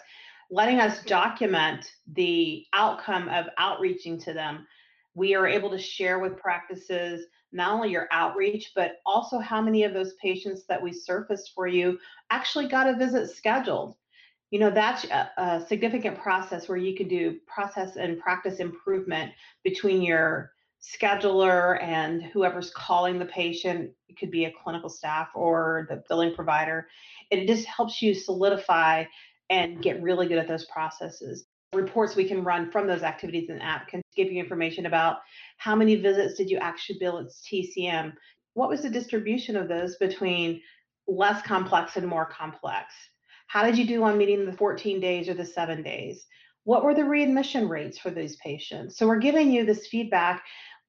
letting 0.51 0.79
us 0.79 1.03
document 1.05 1.91
the 2.13 2.63
outcome 2.73 3.27
of 3.29 3.47
outreaching 3.57 4.19
to 4.19 4.33
them. 4.33 4.67
We 5.15 5.33
are 5.33 5.47
able 5.47 5.71
to 5.71 5.79
share 5.79 6.19
with 6.19 6.37
practices 6.37 7.25
not 7.51 7.73
only 7.73 7.89
your 7.89 8.07
outreach, 8.11 8.71
but 8.75 8.97
also 9.05 9.39
how 9.39 9.61
many 9.61 9.83
of 9.83 9.93
those 9.93 10.13
patients 10.21 10.63
that 10.67 10.81
we 10.81 10.93
surfaced 10.93 11.51
for 11.55 11.67
you 11.67 11.97
actually 12.29 12.67
got 12.67 12.87
a 12.87 12.95
visit 12.95 13.29
scheduled. 13.29 13.95
You 14.51 14.59
know, 14.59 14.71
that's 14.71 15.05
a, 15.05 15.31
a 15.37 15.65
significant 15.67 16.17
process 16.17 16.67
where 16.67 16.77
you 16.77 16.95
can 16.95 17.07
do 17.07 17.37
process 17.47 17.95
and 17.95 18.19
practice 18.19 18.59
improvement 18.59 19.31
between 19.63 20.01
your 20.01 20.51
scheduler 20.81 21.81
and 21.83 22.23
whoever's 22.23 22.71
calling 22.71 23.19
the 23.19 23.25
patient. 23.25 23.91
It 24.07 24.17
could 24.17 24.31
be 24.31 24.45
a 24.45 24.53
clinical 24.63 24.89
staff 24.89 25.29
or 25.35 25.85
the 25.89 26.03
billing 26.07 26.33
provider. 26.33 26.87
It 27.29 27.47
just 27.47 27.65
helps 27.65 28.01
you 28.01 28.15
solidify 28.15 29.05
and 29.49 29.81
get 29.81 30.01
really 30.01 30.27
good 30.27 30.37
at 30.37 30.47
those 30.47 30.65
processes 30.65 31.45
reports 31.73 32.15
we 32.15 32.27
can 32.27 32.43
run 32.43 32.71
from 32.71 32.87
those 32.87 33.03
activities 33.03 33.49
in 33.49 33.57
the 33.57 33.63
app 33.63 33.87
can 33.87 34.01
give 34.15 34.31
you 34.31 34.39
information 34.39 34.87
about 34.87 35.17
how 35.57 35.75
many 35.75 35.95
visits 35.95 36.35
did 36.35 36.49
you 36.49 36.57
actually 36.57 36.97
bill 36.99 37.19
at 37.19 37.27
tcm 37.51 38.11
what 38.53 38.69
was 38.69 38.81
the 38.81 38.89
distribution 38.89 39.55
of 39.55 39.67
those 39.67 39.95
between 39.97 40.61
less 41.07 41.41
complex 41.41 41.95
and 41.97 42.07
more 42.07 42.25
complex? 42.25 42.93
How 43.47 43.63
did 43.63 43.77
you 43.77 43.85
do 43.85 44.03
on 44.03 44.17
meeting 44.17 44.45
the 44.45 44.53
14 44.53 44.99
days 44.99 45.27
or 45.27 45.33
the 45.33 45.45
seven 45.45 45.81
days? 45.81 46.25
What 46.65 46.83
were 46.83 46.93
the 46.93 47.05
readmission 47.05 47.67
rates 47.67 47.97
for 47.97 48.11
these 48.11 48.35
patients? 48.37 48.97
So 48.97 49.07
we're 49.07 49.17
giving 49.17 49.51
you 49.51 49.65
this 49.65 49.87
feedback 49.87 50.43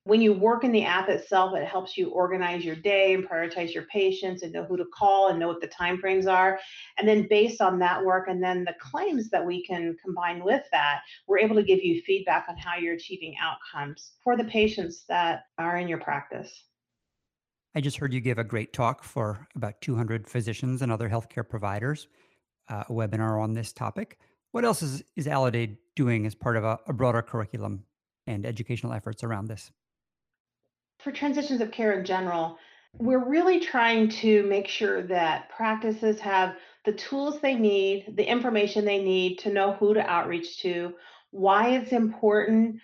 when 0.04 0.23
you 0.23 0.33
work 0.33 0.64
in 0.64 0.73
the 0.73 0.85
app 0.85 1.09
itself, 1.09 1.54
it 1.54 1.66
helps 1.66 1.97
you 1.97 2.09
organize 2.09 2.64
your 2.64 2.76
day 2.76 3.12
and 3.12 3.28
prioritize 3.28 3.75
your 3.75 3.83
patients 3.85 4.42
and 4.42 4.52
know 4.52 4.64
who 4.64 4.76
to 4.76 4.87
call 4.87 5.28
and 5.28 5.38
know 5.38 5.49
what 5.49 5.61
the 5.61 5.69
timeframes 5.69 6.30
are. 6.30 6.59
And 6.99 7.07
then 7.07 7.26
based 7.28 7.61
on 7.61 7.78
that 7.80 8.02
work 8.02 8.26
and 8.28 8.42
then 8.42 8.64
the 8.64 8.75
claims 8.80 9.28
that 9.30 9.45
we 9.45 9.64
can 9.64 9.97
combine 10.02 10.42
with 10.42 10.64
that, 10.73 11.02
we're 11.26 11.38
able 11.38 11.57
to 11.57 11.62
give 11.62 11.80
you 11.83 12.00
feedback 12.02 12.47
on 12.49 12.57
how 12.57 12.76
you're 12.76 12.95
achieving 12.95 13.35
outcomes 13.40 14.12
for 14.25 14.37
the 14.37 14.45
patients 14.45 15.04
that 15.09 15.45
are 15.59 15.76
in 15.76 15.87
your 15.87 15.99
practice. 15.99 16.64
I 17.75 17.80
just 17.80 17.99
heard 17.99 18.12
you 18.12 18.21
give 18.21 18.38
a 18.38 18.45
great 18.45 18.73
talk 18.73 19.04
for 19.04 19.47
about 19.54 19.80
200 19.80 20.26
physicians 20.26 20.83
and 20.83 20.90
other 20.90 21.09
healthcare 21.09 21.49
providers, 21.49 22.09
uh, 22.69 22.85
a 22.88 22.92
webinar 22.92 23.40
on 23.40 23.52
this 23.52 23.73
topic. 23.73 24.19
What 24.52 24.64
else 24.64 24.83
is, 24.83 25.04
is 25.14 25.26
Aledade 25.26 25.76
doing 25.95 26.26
as 26.26 26.35
part 26.35 26.57
of 26.57 26.64
a, 26.64 26.80
a 26.88 26.92
broader 26.92 27.23
curriculum 27.23 27.85
and 28.26 28.45
educational 28.45 28.92
efforts 28.92 29.23
around 29.23 29.47
this? 29.47 29.71
For 31.02 31.12
transitions 31.12 31.61
of 31.61 31.71
care 31.71 31.92
in 31.99 32.04
general, 32.04 32.59
mm-hmm. 32.97 33.07
we're 33.07 33.28
really 33.28 33.61
trying 33.61 34.09
to 34.09 34.42
make 34.45 34.69
sure 34.69 35.02
that 35.02 35.50
practices 35.50 36.21
have 36.21 36.57
the 36.85 36.92
tools 36.92 37.40
they 37.40 37.54
need, 37.54 38.14
the 38.16 38.28
information 38.28 38.85
they 38.85 39.02
need 39.02 39.38
to 39.38 39.52
know 39.52 39.73
who 39.73 39.95
to 39.95 40.11
outreach 40.11 40.59
to, 40.62 40.95
why 41.30 41.71
it's 41.71 41.92
important, 41.92 42.80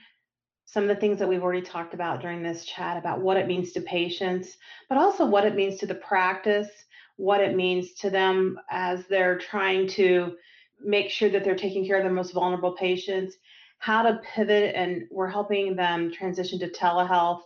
some 0.67 0.83
of 0.83 0.89
the 0.89 0.97
things 0.97 1.19
that 1.19 1.29
we've 1.29 1.43
already 1.43 1.63
talked 1.63 1.95
about 1.95 2.21
during 2.21 2.43
this 2.43 2.65
chat 2.65 2.97
about 2.97 3.21
what 3.21 3.37
it 3.37 3.47
means 3.47 3.73
to 3.73 3.81
patients, 3.81 4.57
but 4.89 4.99
also 4.99 5.25
what 5.25 5.47
it 5.47 5.55
means 5.55 5.79
to 5.79 5.87
the 5.87 5.95
practice, 5.95 6.69
what 7.17 7.41
it 7.41 7.57
means 7.57 7.95
to 7.95 8.11
them 8.11 8.59
as 8.71 9.07
they're 9.07 9.39
trying 9.39 9.89
to 9.89 10.37
make 10.85 11.09
sure 11.09 11.31
that 11.31 11.45
they're 11.45 11.57
taking 11.57 11.87
care 11.87 11.97
of 11.97 12.03
their 12.03 12.13
most 12.13 12.35
vulnerable 12.35 12.73
patients, 12.73 13.37
how 13.79 14.03
to 14.03 14.21
pivot, 14.35 14.75
and 14.75 15.05
we're 15.11 15.29
helping 15.29 15.75
them 15.75 16.13
transition 16.13 16.59
to 16.59 16.69
telehealth 16.69 17.43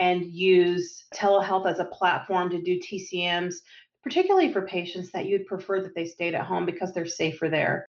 and 0.00 0.24
use 0.24 1.04
telehealth 1.14 1.70
as 1.70 1.78
a 1.78 1.84
platform 1.84 2.48
to 2.50 2.60
do 2.60 2.80
TCMs, 2.80 3.56
particularly 4.02 4.50
for 4.50 4.62
patients 4.62 5.12
that 5.12 5.26
you'd 5.26 5.46
prefer 5.46 5.82
that 5.82 5.94
they 5.94 6.06
stayed 6.06 6.34
at 6.34 6.46
home 6.46 6.64
because 6.64 6.92
they're 6.92 7.06
safer 7.06 7.50
there. 7.50 7.86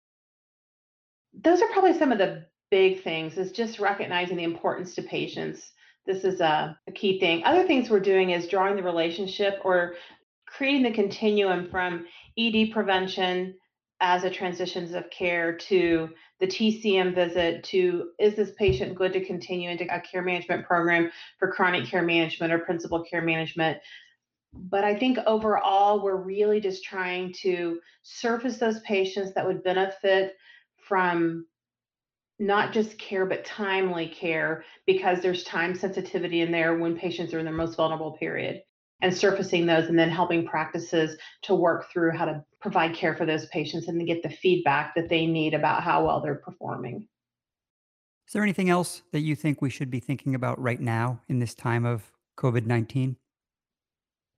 Those 1.44 1.61
are 1.61 1.68
probably 1.68 1.97
some 1.97 2.11
of 2.11 2.18
the 2.18 2.47
big 2.71 3.03
things 3.03 3.37
is 3.37 3.53
just 3.53 3.79
recognizing 3.79 4.38
the 4.38 4.44
importance 4.44 4.94
to 4.94 5.03
patients. 5.03 5.73
This 6.07 6.25
is 6.25 6.40
a, 6.40 6.79
a 6.87 6.92
key 6.92 7.21
thing. 7.21 7.44
Other 7.44 7.66
things 7.66 7.90
we're 7.90 8.01
doing 8.01 8.31
is 8.31 8.49
drawing 8.49 8.77
the 8.77 8.83
relationship 8.83 9.61
or 9.62 9.94
creating 10.47 10.85
the 10.85 10.90
continuum 10.90 11.68
from 11.71 12.07
ED 12.38 12.73
prevention 12.73 13.55
as 14.01 14.25
a 14.25 14.31
transitions 14.31 14.94
of 14.94 15.11
care 15.11 15.55
to 15.55 16.09
the 16.40 16.46
TCM 16.46 17.14
visit 17.14 17.64
to 17.64 18.11
is 18.18 18.35
this 18.35 18.53
patient 18.57 18.94
good 18.94 19.12
to 19.12 19.24
continue 19.24 19.70
into 19.70 19.85
a 19.94 20.01
care 20.01 20.22
management 20.22 20.66
program 20.66 21.11
for 21.38 21.51
chronic 21.51 21.87
care 21.87 22.03
management 22.03 22.53
or 22.53 22.61
principal 22.61 23.03
care 23.03 23.22
management. 23.22 23.79
But 24.55 24.85
I 24.85 24.96
think 24.98 25.18
overall, 25.27 26.03
we're 26.03 26.16
really 26.16 26.61
just 26.61 26.85
trying 26.85 27.35
to 27.42 27.81
surface 28.03 28.59
those 28.59 28.81
patients 28.81 29.35
that 29.35 29.46
would 29.46 29.62
benefit 29.62 30.37
from 30.87 31.46
not 32.38 32.72
just 32.72 32.98
care, 32.98 33.27
but 33.27 33.44
timely 33.44 34.09
care 34.09 34.64
because 34.87 35.20
there's 35.20 35.42
time 35.44 35.74
sensitivity 35.74 36.40
in 36.40 36.53
there 36.53 36.79
when 36.79 36.96
patients 36.96 37.35
are 37.35 37.40
in 37.40 37.44
their 37.44 37.55
most 37.55 37.77
vulnerable 37.77 38.12
period 38.12 38.62
and 39.03 39.14
surfacing 39.14 39.66
those 39.66 39.88
and 39.88 39.98
then 39.98 40.11
helping 40.11 40.46
practices 40.46 41.16
to 41.42 41.55
work 41.55 41.90
through 41.90 42.12
how 42.12 42.24
to 42.24 42.44
provide 42.61 42.94
care 42.94 43.14
for 43.14 43.27
those 43.27 43.47
patients 43.47 43.88
and 43.88 43.99
to 44.01 44.07
get 44.07 44.23
the 44.23 44.31
feedback 44.31 44.94
that 44.94 45.09
they 45.09 45.27
need 45.27 45.55
about 45.55 45.83
how 45.83 46.05
well 46.05 46.21
they're 46.21 46.35
performing. 46.35 47.07
Is 48.27 48.33
there 48.33 48.42
anything 48.42 48.68
else 48.68 49.03
that 49.12 49.21
you 49.21 49.35
think 49.35 49.62
we 49.62 49.71
should 49.71 49.90
be 49.90 50.01
thinking 50.01 50.35
about 50.35 50.61
right 50.61 50.81
now 50.81 51.21
in 51.29 51.38
this 51.38 51.55
time 51.55 51.87
of 51.87 52.12
COVID 52.38 52.66
19? 52.66 53.16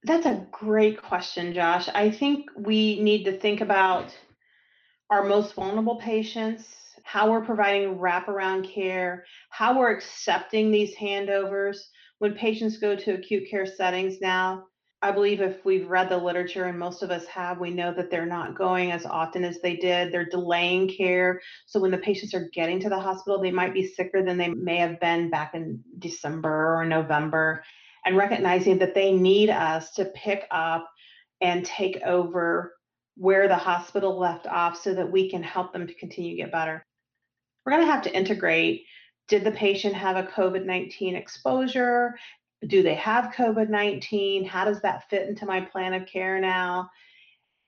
That's 0.03 0.25
a 0.25 0.47
great 0.51 1.01
question, 1.01 1.53
Josh. 1.53 1.87
I 1.93 2.09
think 2.09 2.45
we 2.55 2.99
need 3.01 3.23
to 3.25 3.37
think 3.37 3.61
about 3.61 4.15
our 5.11 5.23
most 5.23 5.53
vulnerable 5.53 5.97
patients, 5.97 6.65
how 7.03 7.29
we're 7.29 7.45
providing 7.45 7.97
wraparound 7.97 8.71
care, 8.71 9.25
how 9.49 9.77
we're 9.77 9.91
accepting 9.91 10.71
these 10.71 10.95
handovers 10.95 11.77
when 12.19 12.33
patients 12.33 12.77
go 12.77 12.95
to 12.95 13.15
acute 13.15 13.49
care 13.49 13.65
settings 13.65 14.21
now, 14.21 14.65
I 15.03 15.11
believe 15.11 15.41
if 15.41 15.65
we've 15.65 15.89
read 15.89 16.09
the 16.09 16.17
literature, 16.17 16.65
and 16.65 16.77
most 16.77 17.01
of 17.01 17.09
us 17.09 17.25
have, 17.25 17.59
we 17.59 17.71
know 17.71 17.91
that 17.91 18.11
they're 18.11 18.25
not 18.25 18.55
going 18.55 18.91
as 18.91 19.03
often 19.03 19.43
as 19.43 19.59
they 19.59 19.75
did. 19.75 20.11
They're 20.11 20.29
delaying 20.29 20.89
care. 20.89 21.41
So 21.65 21.79
when 21.79 21.89
the 21.89 21.97
patients 21.97 22.35
are 22.35 22.49
getting 22.53 22.79
to 22.81 22.89
the 22.89 22.99
hospital, 22.99 23.41
they 23.41 23.49
might 23.49 23.73
be 23.73 23.87
sicker 23.87 24.23
than 24.23 24.37
they 24.37 24.49
may 24.49 24.77
have 24.77 24.99
been 24.99 25.31
back 25.31 25.55
in 25.55 25.83
December 25.97 26.77
or 26.77 26.85
November. 26.85 27.63
And 28.05 28.15
recognizing 28.15 28.77
that 28.77 28.93
they 28.93 29.11
need 29.11 29.49
us 29.49 29.91
to 29.93 30.05
pick 30.05 30.45
up 30.51 30.87
and 31.41 31.65
take 31.65 31.99
over 32.03 32.75
where 33.15 33.47
the 33.47 33.57
hospital 33.57 34.19
left 34.19 34.45
off 34.45 34.79
so 34.79 34.93
that 34.93 35.11
we 35.11 35.29
can 35.29 35.41
help 35.41 35.73
them 35.73 35.87
to 35.87 35.93
continue 35.95 36.31
to 36.31 36.43
get 36.43 36.51
better. 36.51 36.85
We're 37.65 37.73
going 37.73 37.85
to 37.85 37.91
have 37.91 38.03
to 38.03 38.15
integrate 38.15 38.83
did 39.31 39.45
the 39.45 39.51
patient 39.51 39.95
have 39.95 40.17
a 40.17 40.23
COVID 40.23 40.65
19 40.65 41.15
exposure? 41.15 42.15
Do 42.67 42.83
they 42.83 42.95
have 42.95 43.33
COVID 43.33 43.69
19? 43.69 44.45
How 44.45 44.65
does 44.65 44.81
that 44.81 45.09
fit 45.09 45.27
into 45.27 45.45
my 45.45 45.61
plan 45.61 45.93
of 45.93 46.05
care 46.05 46.39
now? 46.39 46.89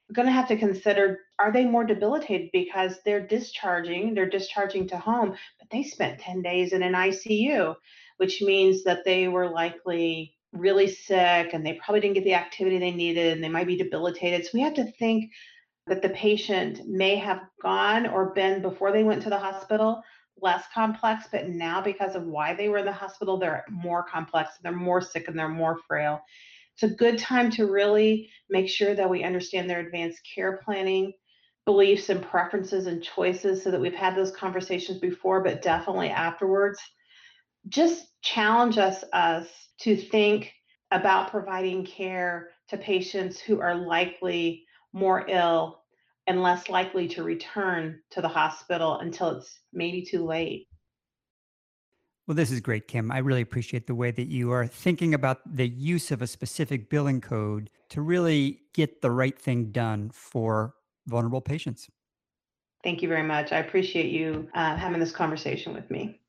I'm 0.10 0.14
going 0.14 0.28
to 0.28 0.32
have 0.32 0.48
to 0.50 0.58
consider 0.58 1.20
are 1.40 1.52
they 1.52 1.66
more 1.66 1.84
debilitated 1.84 2.50
because 2.54 3.00
they're 3.04 3.26
discharging, 3.26 4.14
they're 4.14 4.30
discharging 4.30 4.88
to 4.90 4.98
home, 4.98 5.36
but 5.60 5.70
they 5.72 5.84
spent 5.84 6.20
10 6.20 6.42
days 6.42 6.74
in 6.74 6.84
an 6.84 6.94
ICU, 6.94 7.76
which 8.18 8.42
means 8.42 8.84
that 8.84 9.04
they 9.04 9.28
were 9.28 9.50
likely 9.50 10.36
really 10.52 10.88
sick 10.88 11.54
and 11.54 11.66
they 11.66 11.74
probably 11.74 12.00
didn't 12.00 12.16
get 12.16 12.24
the 12.24 12.36
activity 12.36 12.78
they 12.78 12.92
needed 12.92 13.34
and 13.34 13.44
they 13.44 13.50
might 13.50 13.68
be 13.68 13.76
debilitated. 13.76 14.46
So 14.46 14.52
we 14.54 14.62
have 14.62 14.76
to 14.76 14.92
think 14.94 15.32
that 15.88 16.02
the 16.02 16.10
patient 16.10 16.82
may 16.88 17.16
have 17.16 17.42
gone 17.62 18.08
or 18.08 18.34
been 18.34 18.62
before 18.62 18.92
they 18.92 19.04
went 19.04 19.24
to 19.24 19.30
the 19.30 19.40
hospital 19.40 20.04
less 20.42 20.66
complex, 20.74 21.28
but 21.32 21.50
now 21.50 21.82
because 21.82 22.16
of 22.16 22.24
why 22.24 22.54
they 22.54 22.70
were 22.70 22.80
in 22.80 22.86
the 22.86 22.92
hospital, 22.92 23.38
they're 23.38 23.64
more 23.70 24.04
complex, 24.04 24.52
they're 24.62 24.72
more 24.72 25.02
sick, 25.02 25.28
and 25.28 25.38
they're 25.38 25.50
more 25.50 25.80
frail. 25.88 26.22
It's 26.76 26.92
a 26.92 26.96
good 26.96 27.20
time 27.20 27.52
to 27.52 27.72
really 27.72 28.30
make 28.50 28.68
sure 28.68 28.96
that 28.96 29.10
we 29.10 29.24
understand 29.24 29.70
their 29.70 29.80
advanced 29.80 30.22
care 30.36 30.60
planning, 30.66 31.14
beliefs 31.66 32.10
and 32.10 32.22
preferences 32.22 32.88
and 32.88 33.04
choices 33.04 33.64
so 33.64 33.72
that 33.72 33.80
we've 33.80 33.94
had 33.94 34.16
those 34.16 34.32
conversations 34.32 35.00
before, 35.00 35.44
but 35.44 35.62
definitely 35.62 36.10
afterwards. 36.10 36.80
Just 37.70 38.08
challenge 38.22 38.78
us, 38.78 39.04
us 39.14 39.48
to 39.82 39.96
think 39.96 40.52
about 40.92 41.32
providing 41.32 41.86
care 41.86 42.50
to 42.70 42.78
patients 42.78 43.40
who 43.40 43.62
are 43.62 43.76
likely 43.76 44.66
more 44.94 45.26
ill 45.30 45.83
and 46.28 46.42
less 46.42 46.70
likely 46.70 47.08
to 47.10 47.24
return 47.24 48.00
to 48.12 48.22
the 48.22 48.28
hospital 48.28 49.00
until 49.00 49.38
it's 49.38 49.60
maybe 49.74 50.02
too 50.02 50.26
late. 50.26 50.68
Well, 52.26 52.36
this 52.36 52.52
is 52.52 52.62
great, 52.62 52.88
Kim. 52.88 53.12
I 53.12 53.18
really 53.18 53.42
appreciate 53.42 53.86
the 53.86 53.96
way 53.96 54.12
that 54.12 54.28
you 54.30 54.52
are 54.52 54.66
thinking 54.66 55.14
about 55.14 55.40
the 55.46 55.68
use 55.68 56.10
of 56.10 56.22
a 56.22 56.28
specific 56.28 56.90
billing 56.90 57.20
code 57.20 57.70
to 57.90 58.02
really 58.02 58.62
get 58.74 59.02
the 59.02 59.12
right 59.12 59.38
thing 59.38 59.72
done 59.72 60.10
for 60.14 60.74
vulnerable 61.06 61.42
patients. 61.42 61.90
Thank 62.82 63.02
you 63.02 63.10
very 63.10 63.24
much. 63.24 63.52
I 63.52 63.60
appreciate 63.60 64.12
you 64.12 64.48
uh, 64.54 64.78
having 64.78 65.00
this 65.00 65.12
conversation 65.12 65.74
with 65.74 65.90
me. 65.92 66.22